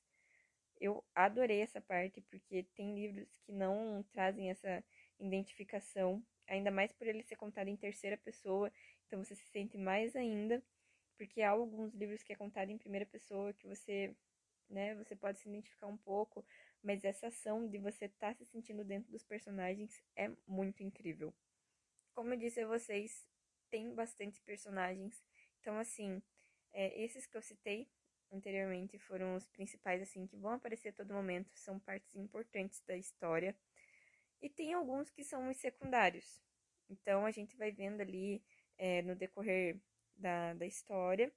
Eu 0.80 1.04
adorei 1.16 1.62
essa 1.62 1.80
parte 1.80 2.22
porque 2.22 2.64
tem 2.76 2.96
livros 2.96 3.38
que 3.46 3.52
não 3.52 4.04
trazem 4.12 4.50
essa 4.50 4.84
identificação, 5.20 6.24
ainda 6.48 6.72
mais 6.72 6.92
por 6.92 7.08
ele 7.08 7.24
ser 7.24 7.36
contado 7.36 7.68
em 7.68 7.78
terceira 7.78 8.18
pessoa, 8.18 8.72
então 9.06 9.24
você 9.24 9.36
se 9.36 9.48
sente 9.48 9.78
mais 9.78 10.16
ainda 10.16 10.62
porque 11.22 11.44
há 11.44 11.52
alguns 11.52 11.94
livros 11.94 12.24
que 12.24 12.34
é 12.34 12.36
contado 12.36 12.72
em 12.72 12.80
primeira 12.80 13.06
pessoa 13.06 13.54
que 13.54 13.68
você, 13.68 14.12
né, 14.72 14.96
você 14.96 15.16
pode 15.16 15.40
se 15.40 15.50
identificar 15.50 15.88
um 15.88 15.98
pouco, 15.98 16.46
mas 16.82 17.04
essa 17.04 17.28
ação 17.28 17.68
de 17.68 17.78
você 17.78 18.06
estar 18.06 18.30
tá 18.30 18.34
se 18.34 18.46
sentindo 18.46 18.84
dentro 18.84 19.12
dos 19.12 19.24
personagens 19.24 20.02
é 20.16 20.32
muito 20.48 20.84
incrível. 20.84 21.34
Como 22.14 22.34
eu 22.34 22.38
disse 22.38 22.62
a 22.62 22.68
vocês, 22.68 23.28
tem 23.70 23.94
bastante 23.94 24.42
personagens, 24.42 25.24
então 25.60 25.78
assim, 25.78 26.22
é, 26.74 27.02
esses 27.02 27.26
que 27.26 27.38
eu 27.38 27.42
citei 27.42 27.88
anteriormente 28.32 28.98
foram 28.98 29.36
os 29.36 29.48
principais 29.48 30.02
assim 30.02 30.26
que 30.26 30.38
vão 30.38 30.54
aparecer 30.54 30.90
a 30.90 30.94
todo 30.94 31.14
momento, 31.14 31.52
são 31.56 31.80
partes 31.80 32.16
importantes 32.16 32.82
da 32.88 32.96
história. 32.96 33.56
E 34.42 34.50
tem 34.50 34.74
alguns 34.74 35.10
que 35.10 35.24
são 35.24 35.50
os 35.50 35.58
secundários. 35.58 36.42
Então 36.90 37.26
a 37.26 37.32
gente 37.32 37.56
vai 37.56 37.72
vendo 37.72 38.02
ali 38.02 38.44
é, 38.78 39.02
no 39.04 39.16
decorrer 39.16 39.80
da, 40.16 40.54
da 40.54 40.66
história, 40.66 41.32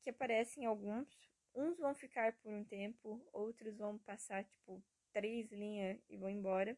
que 0.00 0.10
aparecem 0.10 0.64
alguns. 0.64 1.08
Uns 1.56 1.78
vão 1.78 1.94
ficar 1.94 2.34
por 2.34 2.52
um 2.52 2.62
tempo, 2.62 3.26
outros 3.32 3.78
vão 3.78 3.96
passar, 3.96 4.44
tipo, 4.44 4.84
três 5.10 5.50
linhas 5.50 5.98
e 6.06 6.18
vão 6.18 6.28
embora. 6.28 6.76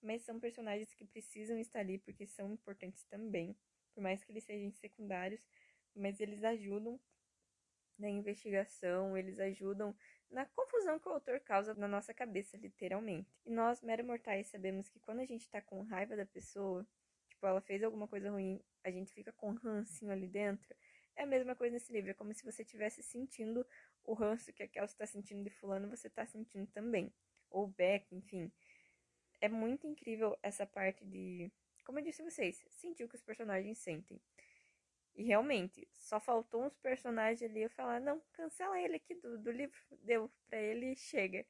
Mas 0.00 0.22
são 0.22 0.38
personagens 0.38 0.94
que 0.94 1.04
precisam 1.04 1.58
estar 1.58 1.80
ali 1.80 1.98
porque 1.98 2.24
são 2.28 2.52
importantes 2.52 3.02
também. 3.04 3.56
Por 3.92 4.00
mais 4.00 4.22
que 4.22 4.30
eles 4.30 4.44
sejam 4.44 4.70
secundários, 4.70 5.44
mas 5.96 6.20
eles 6.20 6.44
ajudam 6.44 6.98
na 7.98 8.08
investigação, 8.08 9.18
eles 9.18 9.38
ajudam 9.40 9.94
na 10.30 10.46
confusão 10.46 11.00
que 11.00 11.08
o 11.08 11.12
autor 11.12 11.40
causa 11.40 11.74
na 11.74 11.88
nossa 11.88 12.14
cabeça, 12.14 12.56
literalmente. 12.56 13.36
E 13.44 13.50
nós, 13.50 13.82
mero 13.82 14.04
mortais, 14.04 14.46
sabemos 14.46 14.88
que 14.88 15.00
quando 15.00 15.18
a 15.18 15.26
gente 15.26 15.50
tá 15.50 15.60
com 15.60 15.82
raiva 15.82 16.16
da 16.16 16.24
pessoa, 16.24 16.86
tipo, 17.28 17.44
ela 17.44 17.60
fez 17.60 17.82
alguma 17.82 18.06
coisa 18.06 18.30
ruim, 18.30 18.62
a 18.84 18.92
gente 18.92 19.12
fica 19.12 19.32
com 19.32 19.54
rancinho 19.54 20.12
ali 20.12 20.28
dentro, 20.28 20.74
é 21.16 21.24
a 21.24 21.26
mesma 21.26 21.54
coisa 21.54 21.74
nesse 21.74 21.92
livro, 21.92 22.10
é 22.10 22.14
como 22.14 22.32
se 22.32 22.44
você 22.44 22.62
estivesse 22.62 23.02
sentindo 23.02 23.66
o 24.04 24.14
ranço 24.14 24.52
que 24.52 24.62
a 24.62 24.68
Kelsey 24.68 24.94
está 24.94 25.06
sentindo 25.06 25.44
de 25.44 25.50
fulano, 25.50 25.88
você 25.88 26.08
está 26.08 26.26
sentindo 26.26 26.66
também. 26.68 27.12
Ou 27.50 27.66
Beck, 27.66 28.14
enfim. 28.14 28.50
É 29.40 29.48
muito 29.48 29.86
incrível 29.86 30.38
essa 30.42 30.66
parte 30.66 31.04
de, 31.04 31.50
como 31.84 31.98
eu 31.98 32.04
disse 32.04 32.22
a 32.22 32.24
vocês, 32.24 32.64
sentir 32.70 33.04
o 33.04 33.08
que 33.08 33.16
os 33.16 33.22
personagens 33.22 33.78
sentem. 33.78 34.20
E 35.14 35.24
realmente, 35.24 35.88
só 35.92 36.20
faltou 36.20 36.64
uns 36.64 36.76
personagens 36.76 37.42
ali 37.50 37.62
eu 37.62 37.70
falar, 37.70 38.00
não, 38.00 38.22
cancela 38.32 38.80
ele 38.80 38.96
aqui 38.96 39.14
do, 39.14 39.38
do 39.38 39.50
livro, 39.50 39.78
deu 40.02 40.30
pra 40.48 40.58
ele 40.58 40.94
chega. 40.94 41.44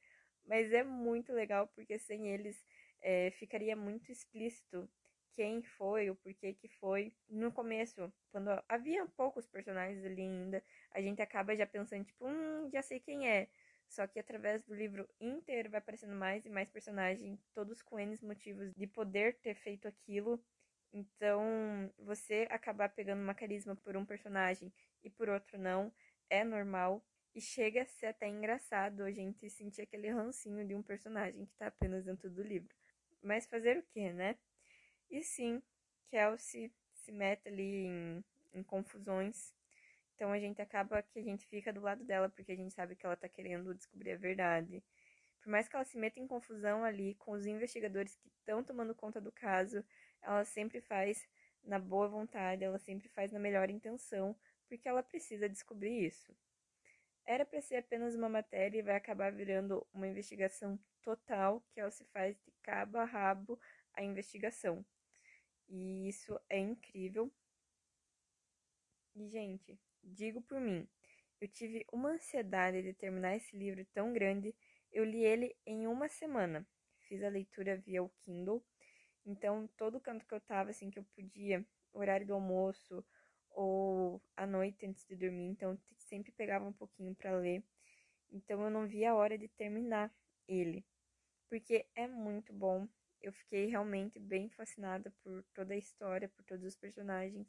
Mas 0.45 0.73
é 0.73 0.83
muito 0.83 1.31
legal, 1.31 1.67
porque 1.67 1.97
sem 1.99 2.27
eles 2.27 2.65
é, 3.01 3.31
ficaria 3.31 3.75
muito 3.75 4.11
explícito 4.11 4.89
quem 5.35 5.61
foi, 5.61 6.09
o 6.09 6.15
porquê 6.15 6.53
que 6.53 6.67
foi. 6.67 7.13
No 7.29 7.51
começo, 7.51 8.11
quando 8.31 8.49
havia 8.67 9.05
poucos 9.17 9.47
personagens 9.47 10.03
ali 10.05 10.21
ainda, 10.21 10.63
a 10.91 11.01
gente 11.01 11.21
acaba 11.21 11.55
já 11.55 11.65
pensando, 11.65 12.05
tipo, 12.05 12.27
hum, 12.27 12.69
já 12.71 12.81
sei 12.81 12.99
quem 12.99 13.27
é. 13.29 13.47
Só 13.87 14.07
que 14.07 14.19
através 14.19 14.63
do 14.63 14.73
livro 14.73 15.07
inteiro 15.19 15.69
vai 15.69 15.79
aparecendo 15.79 16.15
mais 16.15 16.45
e 16.45 16.49
mais 16.49 16.69
personagens, 16.69 17.45
todos 17.53 17.81
com 17.81 17.99
N 17.99 18.15
motivos 18.23 18.73
de 18.73 18.87
poder 18.87 19.35
ter 19.41 19.53
feito 19.55 19.87
aquilo. 19.87 20.41
Então, 20.93 21.91
você 21.97 22.47
acabar 22.49 22.89
pegando 22.89 23.21
uma 23.21 23.33
carisma 23.33 23.75
por 23.75 23.97
um 23.97 24.05
personagem 24.05 24.71
e 25.03 25.09
por 25.09 25.29
outro 25.29 25.57
não, 25.57 25.91
é 26.29 26.43
normal. 26.43 27.03
E 27.33 27.41
chega 27.41 27.81
a 27.83 27.85
ser 27.85 28.07
até 28.07 28.27
engraçado 28.27 29.03
a 29.03 29.11
gente 29.11 29.49
sentir 29.49 29.81
aquele 29.83 30.09
rancinho 30.09 30.65
de 30.67 30.75
um 30.75 30.81
personagem 30.83 31.45
que 31.45 31.55
tá 31.55 31.67
apenas 31.67 32.03
dentro 32.03 32.29
do 32.29 32.43
livro. 32.43 32.73
Mas 33.21 33.45
fazer 33.45 33.77
o 33.77 33.83
que, 33.83 34.11
né? 34.11 34.37
E 35.11 35.21
sim, 35.21 35.61
Kelsey 36.09 36.71
se 36.93 37.11
mete 37.11 37.49
ali 37.49 37.85
em, 37.85 38.23
em 38.53 38.63
confusões. 38.63 39.53
Então 40.15 40.31
a 40.31 40.39
gente 40.39 40.61
acaba 40.61 41.03
que 41.03 41.19
a 41.19 41.21
gente 41.21 41.45
fica 41.47 41.73
do 41.73 41.81
lado 41.81 42.05
dela 42.05 42.29
porque 42.29 42.53
a 42.53 42.55
gente 42.55 42.73
sabe 42.73 42.95
que 42.95 43.05
ela 43.05 43.17
tá 43.17 43.27
querendo 43.27 43.75
descobrir 43.75 44.13
a 44.13 44.17
verdade. 44.17 44.81
Por 45.41 45.49
mais 45.49 45.67
que 45.67 45.75
ela 45.75 45.83
se 45.83 45.97
meta 45.97 46.17
em 46.17 46.27
confusão 46.27 46.85
ali 46.85 47.15
com 47.15 47.33
os 47.33 47.45
investigadores 47.45 48.15
que 48.15 48.29
estão 48.29 48.63
tomando 48.63 48.95
conta 48.95 49.19
do 49.19 49.33
caso, 49.33 49.83
ela 50.21 50.45
sempre 50.45 50.79
faz 50.79 51.27
na 51.61 51.77
boa 51.77 52.07
vontade, 52.07 52.63
ela 52.63 52.79
sempre 52.79 53.09
faz 53.09 53.33
na 53.33 53.39
melhor 53.39 53.69
intenção, 53.69 54.33
porque 54.69 54.87
ela 54.87 55.03
precisa 55.03 55.49
descobrir 55.49 56.05
isso. 56.05 56.33
Era 57.25 57.45
para 57.45 57.61
ser 57.61 57.77
apenas 57.77 58.15
uma 58.15 58.29
matéria 58.29 58.79
e 58.79 58.81
vai 58.81 58.95
acabar 58.95 59.31
virando 59.31 59.85
uma 59.93 60.07
investigação 60.07 60.79
total 61.01 61.61
que 61.73 61.81
ela 61.81 61.91
se 61.91 62.05
faz 62.05 62.39
de 62.41 62.51
cabo 62.63 62.97
a 62.97 63.03
rabo 63.03 63.59
a 63.93 64.03
investigação. 64.03 64.85
E 65.71 66.09
isso 66.09 66.37
é 66.49 66.59
incrível. 66.59 67.31
E, 69.15 69.25
gente, 69.29 69.79
digo 70.03 70.41
por 70.41 70.59
mim, 70.59 70.85
eu 71.39 71.47
tive 71.47 71.85
uma 71.93 72.09
ansiedade 72.09 72.81
de 72.83 72.93
terminar 72.93 73.37
esse 73.37 73.55
livro 73.55 73.85
tão 73.93 74.11
grande. 74.11 74.53
Eu 74.91 75.05
li 75.05 75.23
ele 75.23 75.55
em 75.65 75.87
uma 75.87 76.09
semana. 76.09 76.67
Fiz 77.07 77.23
a 77.23 77.29
leitura 77.29 77.77
via 77.77 78.03
o 78.03 78.09
Kindle. 78.19 78.61
Então, 79.25 79.65
todo 79.77 80.01
canto 80.01 80.25
que 80.25 80.33
eu 80.33 80.41
tava, 80.41 80.71
assim, 80.71 80.91
que 80.91 80.99
eu 80.99 81.05
podia, 81.15 81.65
horário 81.93 82.27
do 82.27 82.33
almoço 82.33 83.01
ou 83.51 84.21
à 84.35 84.45
noite 84.45 84.85
antes 84.85 85.05
de 85.05 85.15
dormir, 85.15 85.45
então 85.45 85.79
sempre 85.97 86.33
pegava 86.33 86.65
um 86.65 86.73
pouquinho 86.73 87.15
para 87.15 87.37
ler. 87.37 87.63
Então, 88.29 88.61
eu 88.61 88.69
não 88.69 88.87
via 88.87 89.11
a 89.11 89.15
hora 89.15 89.37
de 89.37 89.47
terminar 89.47 90.13
ele, 90.49 90.85
porque 91.49 91.87
é 91.95 92.07
muito 92.07 92.51
bom 92.51 92.89
eu 93.21 93.31
fiquei 93.31 93.67
realmente 93.67 94.19
bem 94.19 94.49
fascinada 94.49 95.13
por 95.23 95.43
toda 95.53 95.73
a 95.73 95.77
história, 95.77 96.29
por 96.29 96.43
todos 96.43 96.65
os 96.65 96.75
personagens. 96.75 97.47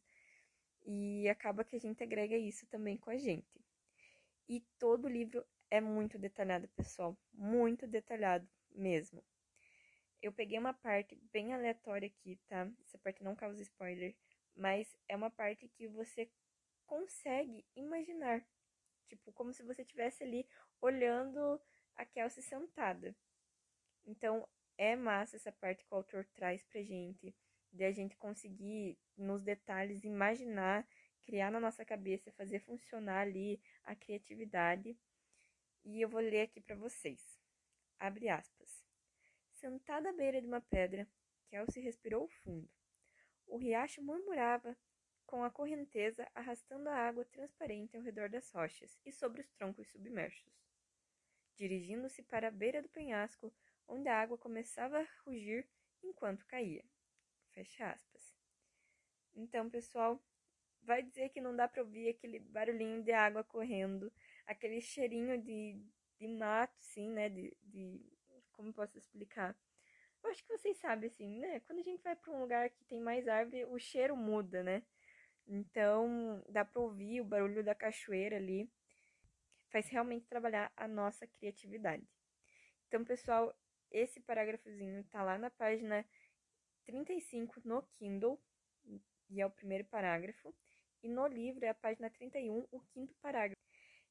E 0.85 1.29
acaba 1.29 1.65
que 1.65 1.77
a 1.77 1.79
gente 1.79 2.03
agrega 2.03 2.37
isso 2.37 2.67
também 2.67 2.97
com 2.97 3.11
a 3.11 3.17
gente. 3.17 3.65
E 4.49 4.61
todo 4.79 5.07
o 5.07 5.09
livro 5.09 5.45
é 5.71 5.81
muito 5.81 6.19
detalhado, 6.19 6.69
pessoal. 6.69 7.17
Muito 7.33 7.87
detalhado 7.87 8.49
mesmo. 8.71 9.25
Eu 10.21 10.33
peguei 10.33 10.59
uma 10.59 10.75
parte 10.75 11.17
bem 11.33 11.53
aleatória 11.53 12.09
aqui, 12.09 12.39
tá? 12.49 12.71
Essa 12.85 12.99
parte 12.99 13.23
não 13.23 13.35
causa 13.35 13.63
spoiler. 13.63 14.15
Mas 14.55 14.95
é 15.09 15.17
uma 15.17 15.31
parte 15.31 15.69
que 15.69 15.89
você 15.89 16.31
consegue 16.85 17.65
imaginar. 17.75 18.45
Tipo, 19.09 19.33
como 19.33 19.53
se 19.53 19.63
você 19.63 19.83
estivesse 19.83 20.23
ali 20.23 20.47
olhando 20.81 21.61
a 21.97 22.05
Kelsey 22.05 22.43
sentada. 22.43 23.17
Então, 24.05 24.47
é 24.77 24.97
massa 24.97 25.37
essa 25.37 25.53
parte 25.53 25.85
que 25.85 25.93
o 25.93 25.97
autor 25.97 26.25
traz 26.35 26.63
pra 26.65 26.83
gente, 26.83 27.35
de 27.73 27.85
a 27.85 27.91
gente 27.91 28.17
conseguir, 28.17 28.99
nos 29.17 29.43
detalhes, 29.43 30.05
imaginar, 30.05 30.87
criar 31.25 31.51
na 31.51 31.61
nossa 31.61 31.85
cabeça, 31.85 32.33
fazer 32.33 32.61
funcionar 32.61 33.21
ali 33.21 33.61
a 33.85 33.95
criatividade. 33.95 34.97
E 35.85 36.01
eu 36.01 36.09
vou 36.09 36.21
ler 36.21 36.43
aqui 36.43 36.61
para 36.61 36.77
vocês. 36.77 37.41
Abre 37.99 38.29
aspas. 38.29 38.85
Sentada 39.53 40.11
à 40.11 40.13
beira 40.13 40.41
de 40.41 40.47
uma 40.47 40.61
pedra, 40.61 41.09
Kelsey 41.49 41.83
respirou 41.83 42.29
fundo. 42.29 42.69
O 43.47 43.57
riacho 43.57 44.03
murmurava 44.03 44.77
com 45.27 45.45
a 45.45 45.51
correnteza 45.51 46.29
arrastando 46.35 46.89
a 46.89 46.97
água 46.97 47.25
transparente 47.25 47.97
ao 47.97 48.03
redor 48.03 48.29
das 48.29 48.51
rochas 48.51 48.99
e 49.05 49.13
sobre 49.13 49.41
os 49.41 49.51
troncos 49.53 49.89
submersos. 49.89 50.53
Dirigindo-se 51.57 52.23
para 52.23 52.49
a 52.49 52.51
beira 52.51 52.83
do 52.83 52.89
penhasco, 52.89 53.53
onde 53.89 54.09
a 54.09 54.21
água 54.21 54.39
começava 54.39 55.01
a 55.01 55.07
rugir 55.25 55.69
enquanto 56.03 56.47
caía. 56.47 56.85
Fecha 57.53 57.91
aspas. 57.91 58.35
Então, 59.35 59.69
pessoal, 59.69 60.23
vai 60.83 61.03
dizer 61.03 61.31
que 61.31 61.41
não 61.41 61.55
dá 61.55 61.69
para 61.69 61.83
ouvir 61.83 62.09
aquele 62.09 62.39
barulhinho 62.39 63.03
de 63.03 63.13
água 63.13 63.45
correndo, 63.45 64.13
aquele 64.47 64.81
cheirinho 64.81 65.41
de, 65.41 65.81
de 66.19 66.29
mato, 66.29 66.75
sim, 66.81 67.11
né? 67.11 67.29
De, 67.29 67.57
de. 67.63 68.01
Como 68.53 68.73
posso 68.73 68.99
explicar? 68.99 69.57
Eu 70.23 70.31
acho 70.31 70.43
que 70.45 70.57
vocês 70.57 70.77
sabem, 70.79 71.09
assim, 71.09 71.39
né? 71.41 71.61
Quando 71.61 71.81
a 71.81 71.83
gente 71.83 72.03
vai 72.03 72.15
para 72.15 72.33
um 72.33 72.41
lugar 72.41 72.71
que 72.71 72.85
tem 72.85 73.01
mais 73.01 73.27
árvore, 73.27 73.65
o 73.65 73.79
cheiro 73.79 74.17
muda, 74.17 74.63
né? 74.63 74.83
Então, 75.47 76.43
dá 76.49 76.65
para 76.65 76.81
ouvir 76.81 77.21
o 77.21 77.25
barulho 77.25 77.65
da 77.65 77.75
cachoeira 77.75 78.37
ali. 78.37 78.71
Faz 79.71 79.89
realmente 79.89 80.27
trabalhar 80.27 80.73
a 80.77 80.87
nossa 80.87 81.27
criatividade. 81.27 82.07
Então, 82.87 83.05
pessoal, 83.05 83.53
esse 83.93 84.21
parágrafozinho 84.21 85.05
tá 85.05 85.23
lá 85.23 85.39
na 85.39 85.51
página 85.51 86.05
35 86.85 87.61
no 87.65 87.83
Kindle, 87.83 88.41
e 89.31 89.41
é 89.41 89.47
o 89.47 89.51
primeiro 89.51 89.85
parágrafo, 89.85 90.55
e 91.03 91.09
no 91.09 91.27
livro 91.27 91.65
é 91.65 91.69
a 91.69 91.75
página 91.75 92.11
31, 92.11 92.67
o 92.71 92.81
quinto 92.81 93.15
parágrafo. 93.17 93.63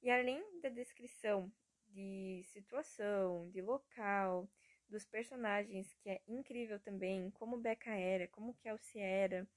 E 0.02 0.10
além 0.10 0.44
da 0.62 0.70
descrição 0.70 1.52
de 1.88 2.44
situação, 2.48 3.50
de 3.50 3.62
local, 3.62 4.50
dos 4.90 5.06
personagens, 5.06 5.94
que 5.96 6.10
é 6.10 6.22
incrível 6.28 6.80
também, 6.80 7.32
como 7.32 7.58
Becca 7.58 7.92
era, 7.92 8.28
como 8.28 8.56
Kelsey 8.56 9.02
era, 9.02 9.48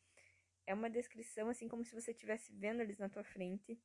é 0.66 0.72
uma 0.72 0.88
descrição 0.88 1.48
assim 1.48 1.68
como 1.68 1.84
se 1.84 1.94
você 1.94 2.12
estivesse 2.12 2.52
vendo 2.52 2.80
eles 2.80 2.98
na 2.98 3.08
tua 3.08 3.24
frente. 3.24 3.78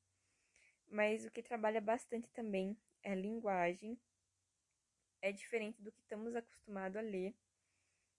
Mas 0.87 1.25
o 1.25 1.31
que 1.31 1.43
trabalha 1.43 1.81
bastante 1.81 2.31
também 2.31 2.77
é 3.03 3.15
linguagem, 3.15 3.99
é 5.21 5.31
diferente 5.31 5.81
do 5.81 5.91
que 5.91 6.01
estamos 6.01 6.35
acostumados 6.35 6.97
a 6.97 7.01
ler. 7.01 7.35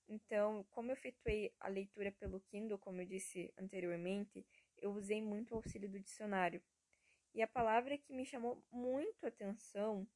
Então, 0.08 0.64
como 0.70 0.90
eu 0.90 0.94
efetuei 0.94 1.54
a 1.60 1.68
leitura 1.68 2.10
pelo 2.12 2.40
Kindle, 2.40 2.78
como 2.78 3.00
eu 3.00 3.06
disse 3.06 3.52
anteriormente, 3.56 4.44
eu 4.76 4.92
usei 4.92 5.22
muito 5.22 5.52
o 5.52 5.56
auxílio 5.56 5.88
do 5.88 6.00
dicionário. 6.00 6.60
E 7.32 7.42
a 7.42 7.46
palavra 7.46 7.96
que 7.96 8.12
me 8.12 8.26
chamou 8.26 8.62
muito 8.72 9.24
atenção 9.24 10.06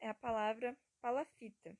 é 0.00 0.08
a 0.08 0.14
palavra 0.14 0.76
palafita. 1.00 1.76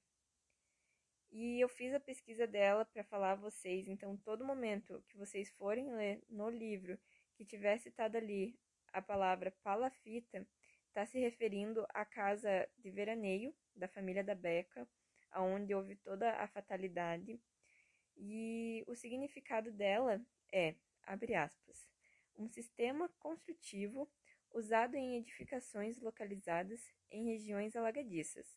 E 1.33 1.61
eu 1.61 1.69
fiz 1.69 1.93
a 1.95 2.00
pesquisa 2.00 2.47
dela 2.47 2.85
para 2.85 3.03
falar 3.05 3.33
a 3.33 3.37
vocês, 3.37 3.88
então 3.88 4.17
todo 4.19 4.45
momento 4.45 5.03
que 5.09 5.17
vocês 5.17 5.50
forem 5.50 5.95
ler 5.95 6.23
no 6.29 6.49
livro 6.49 6.99
que 7.35 7.45
tiver 7.45 7.79
citado 7.79 8.17
ali 8.17 8.59
a 8.93 9.03
palavra 9.03 9.50
palafita, 9.62 10.47
está 10.88 11.05
se 11.05 11.19
referindo 11.19 11.87
à 11.91 12.05
casa 12.05 12.67
de 12.79 12.91
veraneio 12.91 13.55
da 13.76 13.88
família 13.88 14.25
da 14.25 14.35
Beca, 14.35 14.88
aonde 15.30 15.75
houve 15.75 15.97
toda 15.97 16.33
a 16.37 16.47
fatalidade. 16.47 17.40
E 18.17 18.82
o 18.86 18.95
significado 18.95 19.71
dela 19.71 20.21
é, 20.52 20.75
abre 21.02 21.34
aspas, 21.34 21.89
um 22.36 22.49
sistema 22.49 23.08
construtivo 23.19 24.10
usado 24.52 24.95
em 24.95 25.17
edificações 25.17 26.00
localizadas 26.00 26.93
em 27.10 27.26
regiões 27.26 27.76
alagadiças, 27.76 28.56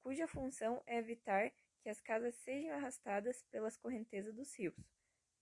cuja 0.00 0.28
função 0.28 0.82
é 0.86 0.98
evitar 0.98 1.52
que 1.80 1.88
as 1.88 2.00
casas 2.00 2.34
sejam 2.36 2.72
arrastadas 2.72 3.42
pelas 3.50 3.76
correntezas 3.76 4.34
dos 4.34 4.54
rios. 4.54 4.76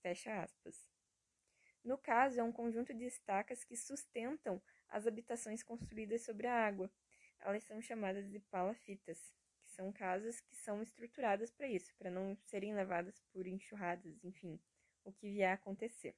Fecha 0.00 0.42
aspas. 0.42 0.88
No 1.84 1.98
caso, 1.98 2.40
é 2.40 2.42
um 2.42 2.52
conjunto 2.52 2.94
de 2.94 3.04
estacas 3.04 3.64
que 3.64 3.76
sustentam 3.76 4.62
as 4.88 5.06
habitações 5.06 5.62
construídas 5.62 6.22
sobre 6.22 6.46
a 6.46 6.66
água. 6.66 6.90
Elas 7.48 7.64
são 7.64 7.80
chamadas 7.80 8.30
de 8.30 8.38
palafitas, 8.38 9.18
que 9.62 9.70
são 9.70 9.90
casas 9.90 10.38
que 10.38 10.54
são 10.54 10.82
estruturadas 10.82 11.50
para 11.50 11.66
isso, 11.66 11.94
para 11.96 12.10
não 12.10 12.36
serem 12.44 12.74
levadas 12.74 13.22
por 13.32 13.46
enxurradas, 13.46 14.22
enfim, 14.22 14.60
o 15.02 15.10
que 15.10 15.30
vier 15.30 15.52
a 15.52 15.54
acontecer. 15.54 16.14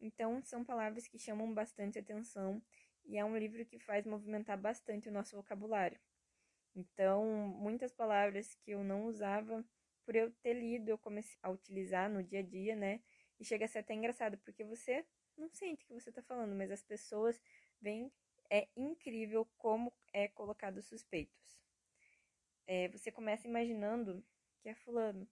Então, 0.00 0.40
são 0.42 0.64
palavras 0.64 1.06
que 1.06 1.18
chamam 1.18 1.52
bastante 1.52 1.98
atenção 1.98 2.62
e 3.04 3.18
é 3.18 3.24
um 3.24 3.36
livro 3.36 3.66
que 3.66 3.78
faz 3.78 4.06
movimentar 4.06 4.56
bastante 4.58 5.10
o 5.10 5.12
nosso 5.12 5.36
vocabulário. 5.36 6.00
Então, 6.74 7.22
muitas 7.60 7.92
palavras 7.92 8.54
que 8.54 8.70
eu 8.70 8.82
não 8.82 9.04
usava, 9.04 9.62
por 10.06 10.16
eu 10.16 10.32
ter 10.42 10.54
lido, 10.54 10.88
eu 10.88 10.96
comecei 10.96 11.38
a 11.42 11.50
utilizar 11.50 12.08
no 12.08 12.22
dia 12.24 12.40
a 12.40 12.42
dia, 12.42 12.74
né? 12.74 13.02
E 13.38 13.44
chega 13.44 13.66
a 13.66 13.68
ser 13.68 13.80
até 13.80 13.92
engraçado, 13.92 14.38
porque 14.38 14.64
você 14.64 15.04
não 15.36 15.50
sente 15.50 15.84
que 15.84 15.92
você 15.92 16.08
está 16.08 16.22
falando, 16.22 16.54
mas 16.54 16.70
as 16.70 16.82
pessoas 16.82 17.38
veem. 17.78 18.10
É 18.50 18.68
incrível 18.76 19.46
como 19.58 19.92
é 20.12 20.28
colocado 20.28 20.82
suspeitos. 20.82 21.56
É, 22.66 22.88
você 22.88 23.10
começa 23.12 23.46
imaginando 23.46 24.24
que 24.60 24.68
é 24.68 24.74
fulano, 24.74 25.28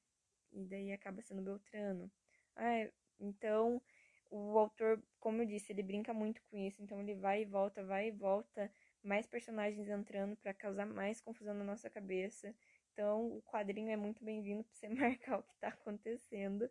e 0.53 0.65
daí 0.65 0.93
acaba 0.93 1.21
sendo 1.23 1.43
Beltrano. 1.43 2.11
Ah, 2.57 2.89
então 3.19 3.83
o 4.31 4.59
autor, 4.59 5.03
como 5.21 5.43
eu 5.43 5.47
disse, 5.47 5.73
ele 5.73 5.83
brinca 5.83 6.13
muito 6.15 6.41
com 6.51 6.57
isso, 6.57 6.83
então 6.83 7.01
ele 7.01 7.15
vai 7.15 7.43
e 7.43 7.45
volta, 7.45 7.85
vai 7.85 8.09
e 8.09 8.11
volta, 8.11 8.71
mais 9.03 9.27
personagens 9.27 9.89
entrando 9.89 10.37
para 10.37 10.55
causar 10.55 10.87
mais 10.87 11.21
confusão 11.21 11.55
na 11.55 11.65
nossa 11.65 11.91
cabeça. 11.91 12.55
Então 12.93 13.37
o 13.37 13.43
quadrinho 13.43 13.91
é 13.91 13.97
muito 13.97 14.25
bem-vindo 14.25 14.65
para 14.65 14.75
você 14.75 14.89
marcar 15.29 15.39
o 15.39 15.43
que 15.43 15.53
está 15.55 15.69
acontecendo, 15.69 16.71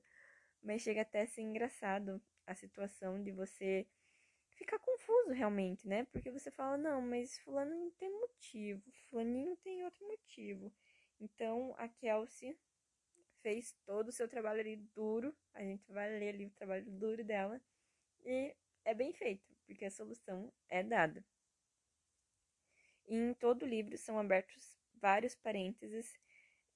mas 0.61 0.81
chega 0.81 1.01
até 1.01 1.21
a 1.21 1.27
ser 1.27 1.41
engraçado 1.41 2.21
a 2.45 2.55
situação 2.55 3.21
de 3.21 3.31
você 3.31 3.87
ficar 4.55 4.79
confuso 4.79 5.31
realmente, 5.31 5.87
né? 5.87 6.05
Porque 6.05 6.31
você 6.31 6.51
fala, 6.51 6.77
não, 6.77 7.01
mas 7.01 7.37
fulano 7.39 7.91
tem 7.91 8.09
motivo, 8.09 8.91
fulaninho 9.09 9.55
tem 9.57 9.83
outro 9.83 10.05
motivo. 10.07 10.71
Então 11.19 11.75
a 11.77 11.87
Kelsey 11.87 12.57
fez 13.41 13.75
todo 13.85 14.09
o 14.09 14.11
seu 14.11 14.27
trabalho 14.27 14.61
ali 14.61 14.77
duro. 14.95 15.35
A 15.53 15.61
gente 15.61 15.91
vai 15.91 16.09
ler 16.17 16.29
ali 16.29 16.45
o 16.45 16.51
trabalho 16.51 16.89
duro 16.91 17.23
dela. 17.23 17.61
E 18.25 18.55
é 18.85 18.93
bem 18.93 19.13
feito, 19.13 19.55
porque 19.65 19.85
a 19.85 19.91
solução 19.91 20.51
é 20.69 20.81
dada. 20.81 21.23
E 23.07 23.15
em 23.15 23.33
todo 23.33 23.63
o 23.63 23.67
livro 23.67 23.97
são 23.97 24.17
abertos 24.17 24.77
vários 24.95 25.35
parênteses, 25.35 26.17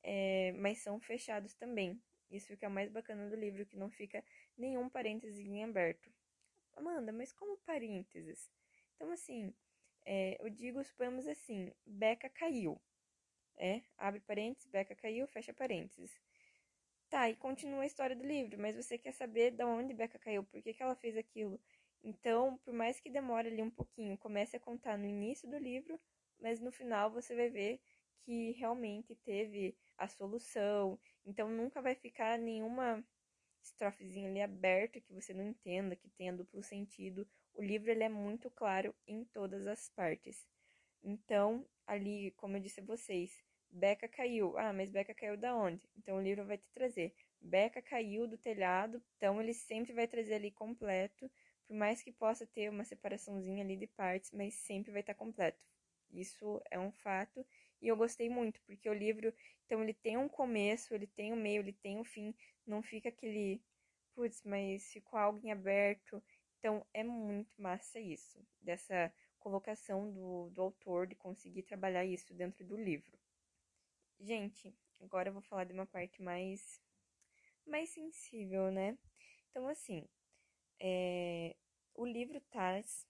é, 0.03 0.51
mas 0.53 0.79
são 0.79 0.99
fechados 0.99 1.53
também. 1.53 2.01
Isso 2.29 2.57
que 2.57 2.65
é 2.65 2.67
o 2.67 2.71
mais 2.71 2.91
bacana 2.91 3.29
do 3.29 3.35
livro, 3.35 3.65
que 3.65 3.77
não 3.77 3.89
fica 3.89 4.23
nenhum 4.57 4.89
parênteses 4.89 5.39
em 5.39 5.63
aberto. 5.63 6.11
Amanda, 6.77 7.11
mas 7.11 7.33
como 7.33 7.57
parênteses? 7.57 8.51
Então, 8.95 9.11
assim, 9.11 9.51
é, 10.05 10.37
eu 10.39 10.49
digo, 10.49 10.83
suponhamos 10.83 11.27
assim, 11.27 11.73
Beca 11.85 12.29
caiu. 12.29 12.79
É, 13.57 13.81
abre 13.97 14.19
parênteses, 14.19 14.69
Beca 14.69 14.95
caiu, 14.95 15.27
fecha 15.27 15.51
parênteses. 15.53 16.11
Tá, 17.09 17.29
e 17.29 17.35
continua 17.35 17.81
a 17.81 17.85
história 17.85 18.15
do 18.15 18.23
livro, 18.23 18.59
mas 18.59 18.75
você 18.75 18.97
quer 18.97 19.13
saber 19.13 19.51
de 19.51 19.63
onde 19.63 19.93
Becca 19.93 20.19
caiu, 20.19 20.43
por 20.43 20.61
que, 20.61 20.73
que 20.73 20.83
ela 20.83 20.95
fez 20.95 21.17
aquilo. 21.17 21.59
Então, 22.03 22.57
por 22.59 22.73
mais 22.73 22.99
que 22.99 23.09
demore 23.09 23.47
ali 23.47 23.61
um 23.61 23.71
pouquinho, 23.71 24.17
comece 24.17 24.55
a 24.55 24.59
contar 24.59 24.97
no 24.97 25.05
início 25.05 25.49
do 25.49 25.57
livro, 25.57 25.99
mas 26.39 26.59
no 26.59 26.71
final 26.71 27.09
você 27.09 27.35
vai 27.35 27.49
ver 27.49 27.81
que 28.21 28.51
realmente 28.51 29.15
teve 29.15 29.75
a 29.97 30.07
solução. 30.07 30.99
Então, 31.25 31.49
nunca 31.49 31.81
vai 31.81 31.95
ficar 31.95 32.37
nenhuma 32.37 33.03
estrofezinha 33.67 34.29
ali 34.29 34.41
aberta 34.41 34.99
que 34.99 35.13
você 35.13 35.33
não 35.33 35.43
entenda, 35.47 35.95
que 35.95 36.09
tenha 36.09 36.33
duplo 36.33 36.61
sentido. 36.63 37.27
O 37.53 37.61
livro 37.61 37.91
ele 37.91 38.03
é 38.03 38.09
muito 38.09 38.49
claro 38.51 38.93
em 39.07 39.23
todas 39.25 39.65
as 39.67 39.89
partes. 39.89 40.47
Então, 41.03 41.65
ali, 41.85 42.31
como 42.31 42.57
eu 42.57 42.61
disse 42.61 42.79
a 42.79 42.85
vocês, 42.85 43.43
Beca 43.69 44.07
caiu. 44.07 44.57
Ah, 44.57 44.73
mas 44.73 44.89
Beca 44.89 45.13
caiu 45.13 45.37
da 45.37 45.55
onde? 45.55 45.87
Então 45.97 46.17
o 46.17 46.21
livro 46.21 46.45
vai 46.45 46.57
te 46.57 46.69
trazer. 46.73 47.13
Beca 47.39 47.81
caiu 47.81 48.27
do 48.27 48.37
telhado, 48.37 49.01
então 49.17 49.41
ele 49.41 49.53
sempre 49.53 49.93
vai 49.93 50.07
trazer 50.07 50.35
ali 50.35 50.51
completo, 50.51 51.29
por 51.67 51.75
mais 51.75 52.01
que 52.01 52.11
possa 52.11 52.47
ter 52.47 52.69
uma 52.69 52.83
separaçãozinha 52.83 53.63
ali 53.63 53.75
de 53.77 53.87
partes, 53.87 54.31
mas 54.31 54.55
sempre 54.55 54.91
vai 54.91 55.01
estar 55.01 55.13
completo. 55.13 55.59
Isso 56.11 56.61
é 56.71 56.79
um 56.79 56.91
fato 56.91 57.45
e 57.81 57.87
eu 57.87 57.95
gostei 57.95 58.29
muito, 58.29 58.61
porque 58.65 58.89
o 58.89 58.93
livro, 58.93 59.33
então 59.65 59.81
ele 59.83 59.93
tem 59.93 60.17
um 60.17 60.29
começo, 60.29 60.93
ele 60.93 61.07
tem 61.07 61.33
um 61.33 61.35
meio, 61.35 61.61
ele 61.61 61.73
tem 61.73 61.97
um 61.97 62.03
fim, 62.03 62.33
não 62.65 62.81
fica 62.81 63.09
aquele, 63.09 63.61
putz, 64.15 64.43
mas 64.43 64.91
ficou 64.91 65.19
algo 65.19 65.39
em 65.45 65.51
aberto. 65.51 66.23
Então 66.59 66.85
é 66.93 67.03
muito 67.03 67.61
massa 67.61 67.99
isso, 67.99 68.39
dessa 68.59 69.13
colocação 69.39 70.11
do, 70.11 70.49
do 70.49 70.61
autor 70.61 71.07
de 71.07 71.15
conseguir 71.15 71.63
trabalhar 71.63 72.03
isso 72.05 72.33
dentro 72.33 72.65
do 72.65 72.75
livro. 72.75 73.17
Gente, 74.19 74.75
agora 74.99 75.29
eu 75.29 75.33
vou 75.33 75.41
falar 75.41 75.63
de 75.63 75.73
uma 75.73 75.85
parte 75.85 76.21
mais, 76.21 76.81
mais 77.65 77.89
sensível, 77.89 78.71
né? 78.71 78.97
Então, 79.49 79.67
assim, 79.67 80.07
é, 80.79 81.55
o 81.93 82.05
livro 82.05 82.41
traz 82.49 83.07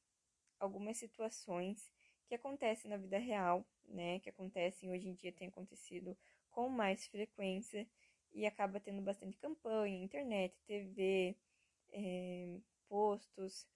algumas 0.60 0.98
situações 0.98 1.92
que 2.28 2.36
acontecem 2.36 2.90
na 2.90 2.98
vida 2.98 3.18
real, 3.18 3.66
né? 3.88 4.20
Que 4.20 4.30
acontecem 4.30 4.90
hoje 4.92 5.08
em 5.08 5.14
dia, 5.14 5.32
tem 5.32 5.48
acontecido 5.48 6.18
com 6.52 6.70
mais 6.70 7.08
frequência 7.08 7.88
e 8.34 8.46
acaba 8.46 8.80
tendo 8.80 9.02
bastante 9.02 9.38
campanha, 9.38 10.04
internet, 10.04 10.56
TV, 10.66 11.36
é, 11.90 12.60
postos. 12.88 13.68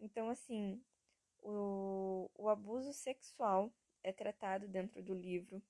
Então, 0.00 0.28
assim, 0.28 0.82
o, 1.40 2.30
o 2.34 2.48
abuso 2.48 2.92
sexual 2.92 3.72
é 4.02 4.12
tratado 4.12 4.68
dentro 4.68 5.02
do 5.02 5.14
livro 5.14 5.62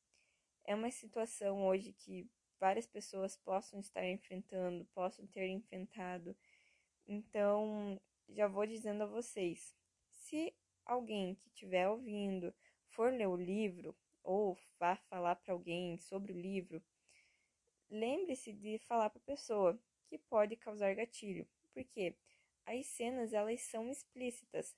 é 0.64 0.74
uma 0.74 0.90
situação 0.90 1.66
hoje 1.66 1.92
que 1.92 2.28
várias 2.58 2.86
pessoas 2.86 3.36
possam 3.36 3.78
estar 3.80 4.06
enfrentando, 4.06 4.84
possam 4.94 5.26
ter 5.26 5.48
enfrentado. 5.48 6.34
Então, 7.06 8.00
já 8.30 8.48
vou 8.48 8.66
dizendo 8.66 9.02
a 9.02 9.06
vocês, 9.06 9.76
se 10.08 10.54
alguém 10.86 11.34
que 11.34 11.48
estiver 11.48 11.88
ouvindo 11.88 12.52
for 12.94 13.12
ler 13.12 13.28
o 13.28 13.36
livro 13.36 13.96
ou 14.22 14.58
vá 14.78 14.96
falar 14.96 15.36
para 15.36 15.52
alguém 15.52 15.98
sobre 15.98 16.32
o 16.32 16.40
livro, 16.40 16.82
lembre-se 17.90 18.52
de 18.52 18.78
falar 18.78 19.10
para 19.10 19.18
a 19.18 19.26
pessoa 19.26 19.78
que 20.06 20.18
pode 20.18 20.56
causar 20.56 20.94
gatilho, 20.94 21.46
porque 21.72 22.16
as 22.66 22.86
cenas 22.86 23.32
elas 23.32 23.60
são 23.62 23.90
explícitas, 23.90 24.74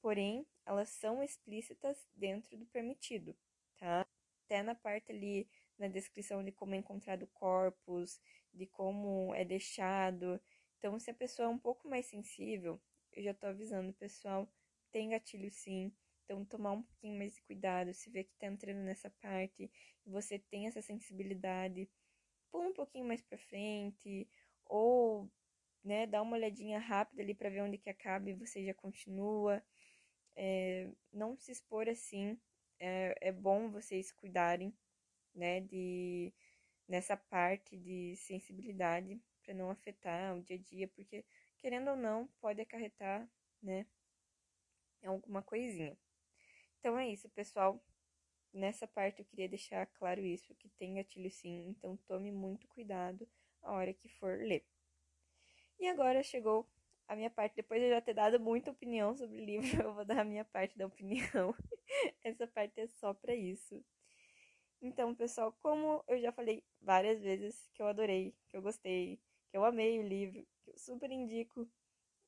porém 0.00 0.46
elas 0.66 0.88
são 0.88 1.22
explícitas 1.22 2.08
dentro 2.14 2.56
do 2.56 2.66
permitido, 2.66 3.36
tá? 3.78 4.06
até 4.44 4.62
na 4.64 4.74
parte 4.74 5.12
ali 5.12 5.48
na 5.78 5.86
descrição 5.86 6.42
de 6.42 6.50
como 6.50 6.74
é 6.74 6.78
encontrado 6.78 7.26
corpos, 7.28 8.20
de 8.52 8.66
como 8.66 9.32
é 9.34 9.44
deixado. 9.44 10.40
Então, 10.76 10.98
se 10.98 11.10
a 11.10 11.14
pessoa 11.14 11.46
é 11.46 11.48
um 11.48 11.58
pouco 11.58 11.88
mais 11.88 12.06
sensível, 12.06 12.80
eu 13.12 13.22
já 13.22 13.32
tô 13.32 13.46
avisando, 13.46 13.92
pessoal, 13.92 14.52
tem 14.90 15.10
gatilho 15.10 15.50
sim. 15.50 15.92
Então, 16.30 16.44
tomar 16.44 16.70
um 16.74 16.82
pouquinho 16.82 17.18
mais 17.18 17.34
de 17.34 17.42
cuidado, 17.42 17.92
se 17.92 18.08
vê 18.08 18.22
que 18.22 18.36
tá 18.36 18.46
entrando 18.46 18.78
nessa 18.84 19.10
parte 19.20 19.68
e 20.06 20.08
você 20.08 20.38
tem 20.38 20.68
essa 20.68 20.80
sensibilidade, 20.80 21.90
pula 22.52 22.68
um 22.68 22.72
pouquinho 22.72 23.04
mais 23.04 23.20
para 23.20 23.36
frente, 23.36 24.28
ou, 24.64 25.28
né, 25.82 26.06
dá 26.06 26.22
uma 26.22 26.36
olhadinha 26.36 26.78
rápida 26.78 27.20
ali 27.20 27.34
para 27.34 27.50
ver 27.50 27.62
onde 27.62 27.78
que 27.78 27.90
acaba 27.90 28.30
e 28.30 28.34
você 28.34 28.64
já 28.64 28.72
continua. 28.72 29.60
É, 30.36 30.88
não 31.12 31.36
se 31.36 31.50
expor 31.50 31.88
assim, 31.88 32.38
é, 32.78 33.12
é 33.20 33.32
bom 33.32 33.68
vocês 33.68 34.12
cuidarem, 34.12 34.72
né, 35.34 35.60
de 35.62 36.32
nessa 36.86 37.16
parte 37.16 37.76
de 37.76 38.14
sensibilidade 38.16 39.20
para 39.42 39.52
não 39.52 39.68
afetar 39.68 40.36
o 40.36 40.42
dia 40.42 40.56
a 40.56 40.60
dia, 40.60 40.86
porque 40.86 41.24
querendo 41.58 41.90
ou 41.90 41.96
não 41.96 42.28
pode 42.40 42.60
acarretar, 42.60 43.28
né, 43.60 43.84
alguma 45.04 45.42
coisinha. 45.42 45.98
Então 46.80 46.98
é 46.98 47.08
isso, 47.08 47.28
pessoal. 47.28 47.78
Nessa 48.52 48.86
parte 48.86 49.20
eu 49.20 49.26
queria 49.26 49.48
deixar 49.48 49.86
claro 49.86 50.20
isso, 50.22 50.54
que 50.56 50.68
tem 50.70 50.94
gatilho 50.94 51.30
sim, 51.30 51.68
então 51.68 51.96
tome 52.08 52.32
muito 52.32 52.66
cuidado 52.68 53.28
a 53.62 53.72
hora 53.72 53.92
que 53.94 54.08
for 54.08 54.38
ler. 54.38 54.64
E 55.78 55.88
agora 55.88 56.22
chegou 56.22 56.66
a 57.08 57.16
minha 57.16 57.30
parte, 57.30 57.56
depois 57.56 57.80
de 57.80 57.86
eu 57.88 57.90
já 57.90 58.00
ter 58.00 58.14
dado 58.14 58.38
muita 58.38 58.70
opinião 58.70 59.14
sobre 59.16 59.36
o 59.40 59.44
livro, 59.44 59.60
eu 59.82 59.94
vou 59.94 60.04
dar 60.04 60.20
a 60.20 60.24
minha 60.24 60.44
parte 60.44 60.76
da 60.78 60.86
opinião. 60.86 61.54
Essa 62.24 62.46
parte 62.46 62.80
é 62.80 62.86
só 62.86 63.12
para 63.12 63.34
isso. 63.34 63.84
Então, 64.80 65.14
pessoal, 65.14 65.52
como 65.62 66.02
eu 66.08 66.20
já 66.20 66.32
falei 66.32 66.64
várias 66.80 67.20
vezes 67.20 67.68
que 67.74 67.82
eu 67.82 67.86
adorei, 67.86 68.34
que 68.48 68.56
eu 68.56 68.62
gostei, 68.62 69.20
que 69.50 69.56
eu 69.56 69.64
amei 69.64 69.98
o 69.98 70.06
livro, 70.06 70.46
que 70.62 70.70
eu 70.70 70.78
super 70.78 71.10
indico. 71.10 71.68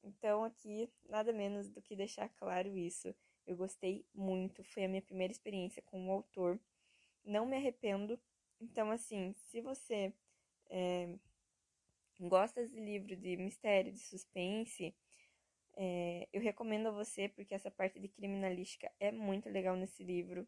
Então, 0.03 0.45
aqui, 0.45 0.91
nada 1.09 1.33
menos 1.33 1.71
do 1.71 1.83
que 1.83 1.97
deixar 1.97 2.29
claro 2.31 2.77
isso. 2.77 3.15
Eu 3.47 3.57
gostei 3.57 4.07
muito, 4.15 4.63
foi 4.65 4.85
a 4.85 4.89
minha 4.89 5.03
primeira 5.03 5.33
experiência 5.33 5.83
com 5.83 6.09
o 6.09 6.13
autor. 6.13 6.61
Não 7.25 7.47
me 7.47 7.57
arrependo. 7.57 8.19
Então, 8.61 8.91
assim, 8.91 9.33
se 9.35 9.61
você 9.61 10.13
é, 10.71 11.15
gosta 12.21 12.67
de 12.67 12.79
livro 12.79 13.17
de 13.17 13.37
mistério, 13.37 13.93
de 13.93 13.99
suspense, 13.99 14.95
é, 15.75 16.29
eu 16.33 16.41
recomendo 16.41 16.89
a 16.89 16.93
você 16.93 17.29
porque 17.29 17.55
essa 17.55 17.71
parte 17.71 17.99
de 17.99 18.09
criminalística 18.09 18.91
é 19.01 19.11
muito 19.11 19.49
legal 19.49 19.77
nesse 19.77 20.05
livro. 20.05 20.47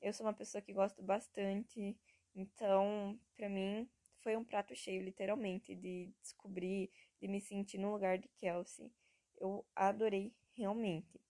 Eu 0.00 0.12
sou 0.12 0.26
uma 0.26 0.34
pessoa 0.34 0.60
que 0.60 0.72
gosto 0.72 1.02
bastante, 1.02 1.96
então, 2.34 3.18
para 3.36 3.48
mim, 3.48 3.88
foi 4.20 4.36
um 4.36 4.44
prato 4.44 4.74
cheio, 4.74 5.02
literalmente, 5.02 5.74
de 5.74 6.12
descobrir, 6.20 6.90
de 7.20 7.28
me 7.28 7.40
sentir 7.40 7.78
no 7.78 7.92
lugar 7.92 8.18
de 8.18 8.28
Kelsey. 8.36 8.92
Eu 9.38 9.64
adorei 9.74 10.34
realmente. 10.52 11.20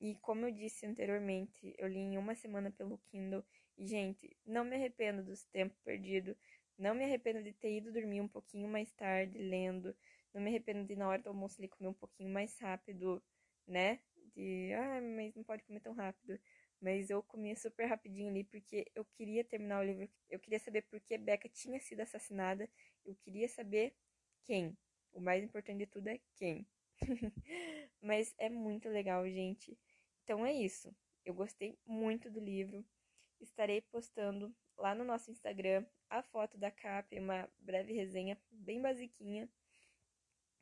E 0.00 0.14
como 0.16 0.46
eu 0.46 0.50
disse 0.50 0.86
anteriormente, 0.86 1.74
eu 1.78 1.86
li 1.86 1.98
em 1.98 2.16
uma 2.16 2.34
semana 2.34 2.70
pelo 2.70 2.98
Kindle. 3.10 3.44
E, 3.76 3.86
gente, 3.86 4.34
não 4.46 4.64
me 4.64 4.74
arrependo 4.74 5.22
dos 5.22 5.44
tempos 5.44 5.78
perdidos. 5.80 6.34
Não 6.78 6.94
me 6.94 7.04
arrependo 7.04 7.42
de 7.42 7.52
ter 7.52 7.76
ido 7.76 7.92
dormir 7.92 8.22
um 8.22 8.28
pouquinho 8.28 8.66
mais 8.66 8.90
tarde 8.92 9.38
lendo. 9.38 9.94
Não 10.32 10.40
me 10.40 10.48
arrependo 10.48 10.86
de 10.86 10.96
na 10.96 11.06
hora 11.06 11.22
do 11.22 11.28
almoço 11.28 11.60
ali 11.60 11.68
comer 11.68 11.88
um 11.88 11.94
pouquinho 11.94 12.30
mais 12.30 12.58
rápido, 12.58 13.22
né? 13.66 14.00
De, 14.34 14.72
ah, 14.72 15.00
mas 15.02 15.34
não 15.34 15.44
pode 15.44 15.62
comer 15.64 15.80
tão 15.80 15.92
rápido. 15.92 16.40
Mas 16.80 17.10
eu 17.10 17.22
comia 17.22 17.54
super 17.54 17.84
rapidinho 17.84 18.30
ali 18.30 18.44
porque 18.44 18.90
eu 18.94 19.04
queria 19.04 19.44
terminar 19.44 19.80
o 19.80 19.84
livro. 19.84 20.08
Eu 20.30 20.40
queria 20.40 20.58
saber 20.58 20.82
por 20.82 20.98
que 21.00 21.18
Becca 21.18 21.48
tinha 21.50 21.78
sido 21.78 22.00
assassinada. 22.00 22.66
Eu 23.04 23.14
queria 23.16 23.48
saber 23.48 23.94
quem. 24.44 24.74
O 25.12 25.20
mais 25.20 25.44
importante 25.44 25.80
de 25.80 25.86
tudo 25.86 26.08
é 26.08 26.18
quem. 26.36 26.66
mas 28.00 28.34
é 28.38 28.48
muito 28.48 28.88
legal, 28.88 29.28
gente. 29.28 29.76
Então 30.30 30.46
é 30.46 30.52
isso. 30.52 30.94
Eu 31.24 31.34
gostei 31.34 31.76
muito 31.84 32.30
do 32.30 32.38
livro. 32.38 32.86
Estarei 33.40 33.80
postando 33.80 34.54
lá 34.78 34.94
no 34.94 35.02
nosso 35.02 35.28
Instagram 35.28 35.84
a 36.08 36.22
foto 36.22 36.56
da 36.56 36.70
capa 36.70 37.16
e 37.16 37.18
uma 37.18 37.50
breve 37.58 37.92
resenha 37.92 38.40
bem 38.48 38.80
basiquinha. 38.80 39.48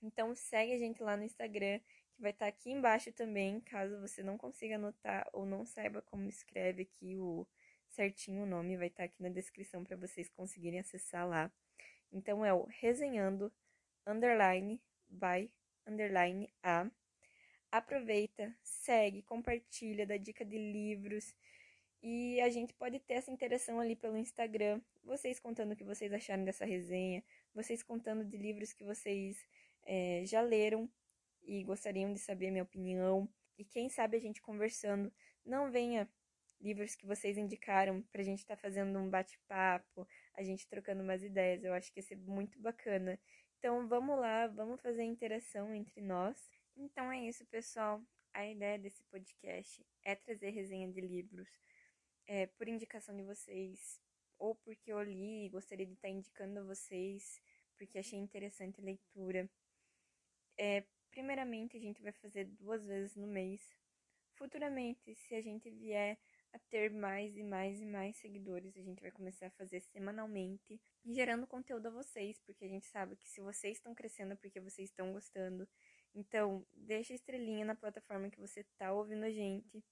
Então 0.01 0.35
segue 0.35 0.73
a 0.73 0.79
gente 0.79 1.03
lá 1.03 1.19
no 1.19 1.23
Instagram, 1.23 1.81
que 2.15 2.23
vai 2.23 2.31
estar 2.31 2.47
tá 2.47 2.49
aqui 2.49 2.71
embaixo 2.71 3.13
também, 3.13 3.61
caso 3.61 4.01
você 4.01 4.23
não 4.23 4.39
consiga 4.39 4.77
anotar 4.77 5.29
ou 5.35 5.45
não 5.45 5.67
saiba 5.67 6.01
como 6.01 6.31
escreve 6.31 6.85
aqui 6.85 7.19
o 7.19 7.47
certinho 7.91 8.45
o 8.45 8.47
nome, 8.47 8.75
vai 8.79 8.87
estar 8.87 9.03
tá 9.03 9.05
aqui 9.05 9.23
na 9.23 9.29
descrição 9.29 9.85
para 9.85 9.99
vocês 9.99 10.31
conseguirem 10.31 10.81
acessar 10.81 11.29
lá. 11.29 11.53
Então 12.11 12.43
é 12.43 12.55
o 12.55 12.65
resenhando 12.65 13.53
underline 14.07 14.81
by 15.11 15.53
underline 15.87 16.51
a. 16.63 16.91
Aproveita, 17.71 18.55
segue, 18.63 19.23
compartilha, 19.23 20.07
dá 20.07 20.17
dica 20.17 20.45
de 20.45 20.57
livros 20.57 21.35
e 22.03 22.41
a 22.41 22.49
gente 22.49 22.73
pode 22.73 22.99
ter 23.01 23.15
essa 23.15 23.31
interação 23.31 23.81
ali 23.81 23.97
pelo 23.97 24.17
Instagram, 24.17 24.81
vocês 25.05 25.41
contando 25.41 25.73
o 25.73 25.77
que 25.77 25.85
vocês 25.85 26.13
acharam 26.13 26.45
dessa 26.45 26.65
resenha, 26.65 27.23
vocês 27.55 27.83
contando 27.83 28.25
de 28.25 28.37
livros 28.37 28.73
que 28.73 28.85
vocês 28.85 29.45
é, 29.85 30.23
já 30.25 30.41
leram 30.41 30.89
e 31.43 31.63
gostariam 31.65 32.13
de 32.13 32.21
saber 32.21 32.51
minha 32.51 32.63
opinião. 32.63 33.29
E 33.59 33.65
quem 33.65 33.89
sabe 33.89 34.17
a 34.17 34.21
gente 34.21 34.41
conversando, 34.41 35.13
não 35.45 35.71
venha 35.71 36.09
livros 36.61 36.95
que 36.95 37.07
vocês 37.07 37.37
indicaram 37.37 38.03
pra 38.13 38.23
gente 38.23 38.41
estar 38.41 38.57
tá 38.57 38.63
fazendo 38.63 38.99
um 38.99 39.11
bate-papo, 39.11 40.07
a 40.35 40.43
gente 40.43 40.69
trocando 40.69 41.03
umas 41.03 41.23
ideias. 41.23 41.65
Eu 41.65 41.75
acho 41.75 41.93
que 41.93 42.01
ia 42.01 42.05
ser 42.05 42.17
muito 42.17 42.61
bacana. 42.61 43.19
Então 43.59 43.89
vamos 43.89 44.19
lá, 44.19 44.47
vamos 44.47 44.81
fazer 44.81 45.03
interação 45.03 45.75
entre 45.75 46.01
nós. 46.01 46.58
Então 46.81 47.11
é 47.11 47.19
isso, 47.27 47.45
pessoal. 47.47 48.01
A 48.33 48.47
ideia 48.47 48.79
desse 48.79 49.03
podcast 49.11 49.85
é 50.05 50.15
trazer 50.15 50.51
resenha 50.51 50.89
de 50.89 51.01
livros 51.01 51.49
é, 52.25 52.47
por 52.47 52.69
indicação 52.69 53.17
de 53.17 53.25
vocês, 53.25 54.01
ou 54.39 54.55
porque 54.55 54.93
eu 54.93 55.03
li 55.03 55.47
e 55.47 55.49
gostaria 55.49 55.85
de 55.85 55.95
estar 55.95 56.09
indicando 56.09 56.61
a 56.61 56.63
vocês, 56.63 57.43
porque 57.77 57.99
achei 57.99 58.17
interessante 58.17 58.81
a 58.81 58.85
leitura. 58.85 59.51
É, 60.57 60.85
primeiramente, 61.11 61.77
a 61.77 61.81
gente 61.81 62.01
vai 62.01 62.13
fazer 62.13 62.45
duas 62.45 62.87
vezes 62.87 63.17
no 63.17 63.27
mês. 63.27 63.69
Futuramente, 64.37 65.17
se 65.17 65.35
a 65.35 65.41
gente 65.41 65.69
vier 65.69 66.17
a 66.53 66.61
ter 66.71 66.93
mais 66.93 67.37
e 67.37 67.43
mais 67.43 67.81
e 67.81 67.87
mais 67.87 68.17
seguidores, 68.19 68.77
a 68.77 68.83
gente 68.83 69.03
vai 69.03 69.11
começar 69.11 69.49
a 69.49 69.51
fazer 69.51 69.81
semanalmente, 69.81 70.81
gerando 71.05 71.45
conteúdo 71.45 71.89
a 71.89 71.91
vocês, 71.91 72.39
porque 72.47 72.65
a 72.65 72.69
gente 72.69 72.87
sabe 72.87 73.17
que 73.17 73.29
se 73.29 73.41
vocês 73.41 73.79
estão 73.79 73.97
crescendo 73.97 74.35
é 74.35 74.37
porque 74.37 74.61
vocês 74.61 74.89
estão 74.89 75.13
gostando. 75.13 75.69
Então, 76.15 76.67
deixa 76.73 77.13
a 77.13 77.17
estrelinha 77.17 77.65
na 77.65 77.75
plataforma 77.75 78.31
que 78.31 78.41
você 78.41 78.61
está 78.61 78.93
ouvindo 78.93 79.25
a 79.25 79.31
gente. 79.31 79.85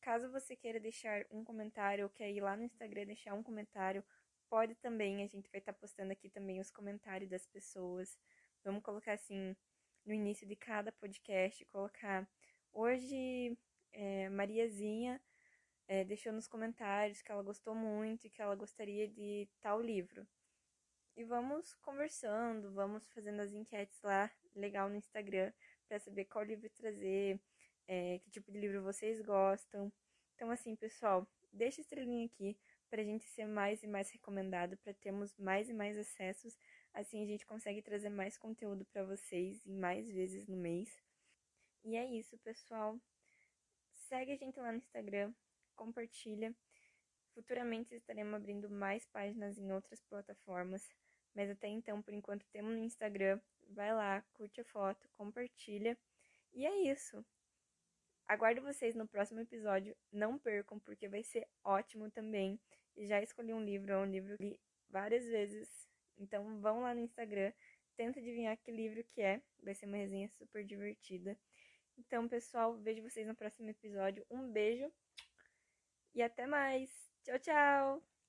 Caso 0.00 0.30
você 0.30 0.54
queira 0.54 0.78
deixar 0.78 1.24
um 1.30 1.42
comentário 1.42 2.04
ou 2.04 2.10
quer 2.10 2.30
ir 2.30 2.40
lá 2.40 2.56
no 2.56 2.64
Instagram 2.64 3.06
deixar 3.06 3.34
um 3.34 3.42
comentário, 3.42 4.04
pode 4.48 4.74
também. 4.76 5.22
A 5.22 5.26
gente 5.26 5.50
vai 5.50 5.60
estar 5.60 5.72
tá 5.72 5.78
postando 5.78 6.12
aqui 6.12 6.28
também 6.28 6.60
os 6.60 6.70
comentários 6.70 7.30
das 7.30 7.46
pessoas. 7.46 8.18
Vamos 8.62 8.82
colocar 8.82 9.12
assim, 9.12 9.56
no 10.04 10.12
início 10.12 10.46
de 10.46 10.56
cada 10.56 10.92
podcast, 10.92 11.64
colocar 11.66 12.28
hoje 12.72 13.56
é, 13.92 14.28
Mariazinha 14.28 15.20
é, 15.86 16.04
deixou 16.04 16.32
nos 16.32 16.48
comentários 16.48 17.22
que 17.22 17.30
ela 17.30 17.42
gostou 17.42 17.74
muito 17.74 18.26
e 18.26 18.30
que 18.30 18.40
ela 18.40 18.54
gostaria 18.54 19.08
de 19.08 19.48
tal 19.60 19.80
livro. 19.80 20.26
E 21.16 21.24
vamos 21.24 21.74
conversando, 21.76 22.72
vamos 22.72 23.06
fazendo 23.10 23.40
as 23.40 23.52
enquetes 23.52 24.00
lá, 24.02 24.30
legal 24.58 24.88
no 24.88 24.96
Instagram, 24.96 25.52
para 25.88 25.98
saber 25.98 26.24
qual 26.26 26.44
livro 26.44 26.68
trazer, 26.70 27.40
é, 27.86 28.18
que 28.18 28.30
tipo 28.30 28.50
de 28.50 28.58
livro 28.58 28.82
vocês 28.82 29.20
gostam. 29.20 29.92
Então, 30.34 30.50
assim, 30.50 30.74
pessoal, 30.74 31.26
deixa 31.52 31.80
estrelinha 31.80 32.26
aqui 32.26 32.56
para 32.90 33.02
a 33.02 33.04
gente 33.04 33.24
ser 33.26 33.46
mais 33.46 33.82
e 33.82 33.86
mais 33.86 34.10
recomendado, 34.10 34.76
para 34.78 34.94
termos 34.94 35.36
mais 35.36 35.68
e 35.68 35.72
mais 35.72 35.96
acessos. 35.98 36.58
Assim 36.92 37.22
a 37.22 37.26
gente 37.26 37.44
consegue 37.44 37.82
trazer 37.82 38.08
mais 38.08 38.38
conteúdo 38.38 38.84
para 38.84 39.04
vocês 39.04 39.64
e 39.66 39.72
mais 39.72 40.08
vezes 40.08 40.46
no 40.46 40.56
mês. 40.56 40.96
E 41.82 41.96
é 41.96 42.04
isso, 42.04 42.38
pessoal. 42.38 42.98
Segue 43.92 44.32
a 44.32 44.36
gente 44.36 44.60
lá 44.60 44.70
no 44.70 44.78
Instagram, 44.78 45.34
compartilha. 45.74 46.54
Futuramente 47.34 47.94
estaremos 47.94 48.34
abrindo 48.34 48.70
mais 48.70 49.06
páginas 49.06 49.58
em 49.58 49.72
outras 49.72 50.00
plataformas, 50.02 50.88
mas 51.34 51.50
até 51.50 51.66
então, 51.66 52.00
por 52.00 52.14
enquanto, 52.14 52.46
temos 52.52 52.72
no 52.72 52.84
Instagram. 52.84 53.40
Vai 53.74 53.92
lá, 53.92 54.22
curte 54.34 54.60
a 54.60 54.64
foto, 54.64 55.08
compartilha. 55.16 55.98
E 56.52 56.64
é 56.64 56.92
isso. 56.92 57.24
Aguardo 58.26 58.62
vocês 58.62 58.94
no 58.94 59.06
próximo 59.06 59.40
episódio. 59.40 59.96
Não 60.12 60.38
percam, 60.38 60.78
porque 60.78 61.08
vai 61.08 61.22
ser 61.22 61.46
ótimo 61.62 62.10
também. 62.10 62.58
Já 62.96 63.20
escolhi 63.20 63.52
um 63.52 63.64
livro, 63.64 63.92
é 63.92 63.98
um 63.98 64.04
livro 64.04 64.36
que 64.36 64.44
li 64.44 64.60
várias 64.88 65.26
vezes. 65.26 65.88
Então 66.16 66.60
vão 66.60 66.82
lá 66.82 66.94
no 66.94 67.00
Instagram, 67.00 67.52
tenta 67.96 68.20
adivinhar 68.20 68.56
que 68.56 68.70
livro 68.70 69.02
que 69.04 69.20
é. 69.20 69.42
Vai 69.62 69.74
ser 69.74 69.86
uma 69.86 69.96
resenha 69.96 70.28
super 70.28 70.64
divertida. 70.64 71.36
Então, 71.98 72.28
pessoal, 72.28 72.76
vejo 72.76 73.02
vocês 73.02 73.26
no 73.26 73.34
próximo 73.34 73.70
episódio. 73.70 74.24
Um 74.30 74.50
beijo 74.50 74.90
e 76.14 76.22
até 76.22 76.46
mais. 76.46 76.90
Tchau, 77.24 77.38
tchau! 77.38 78.13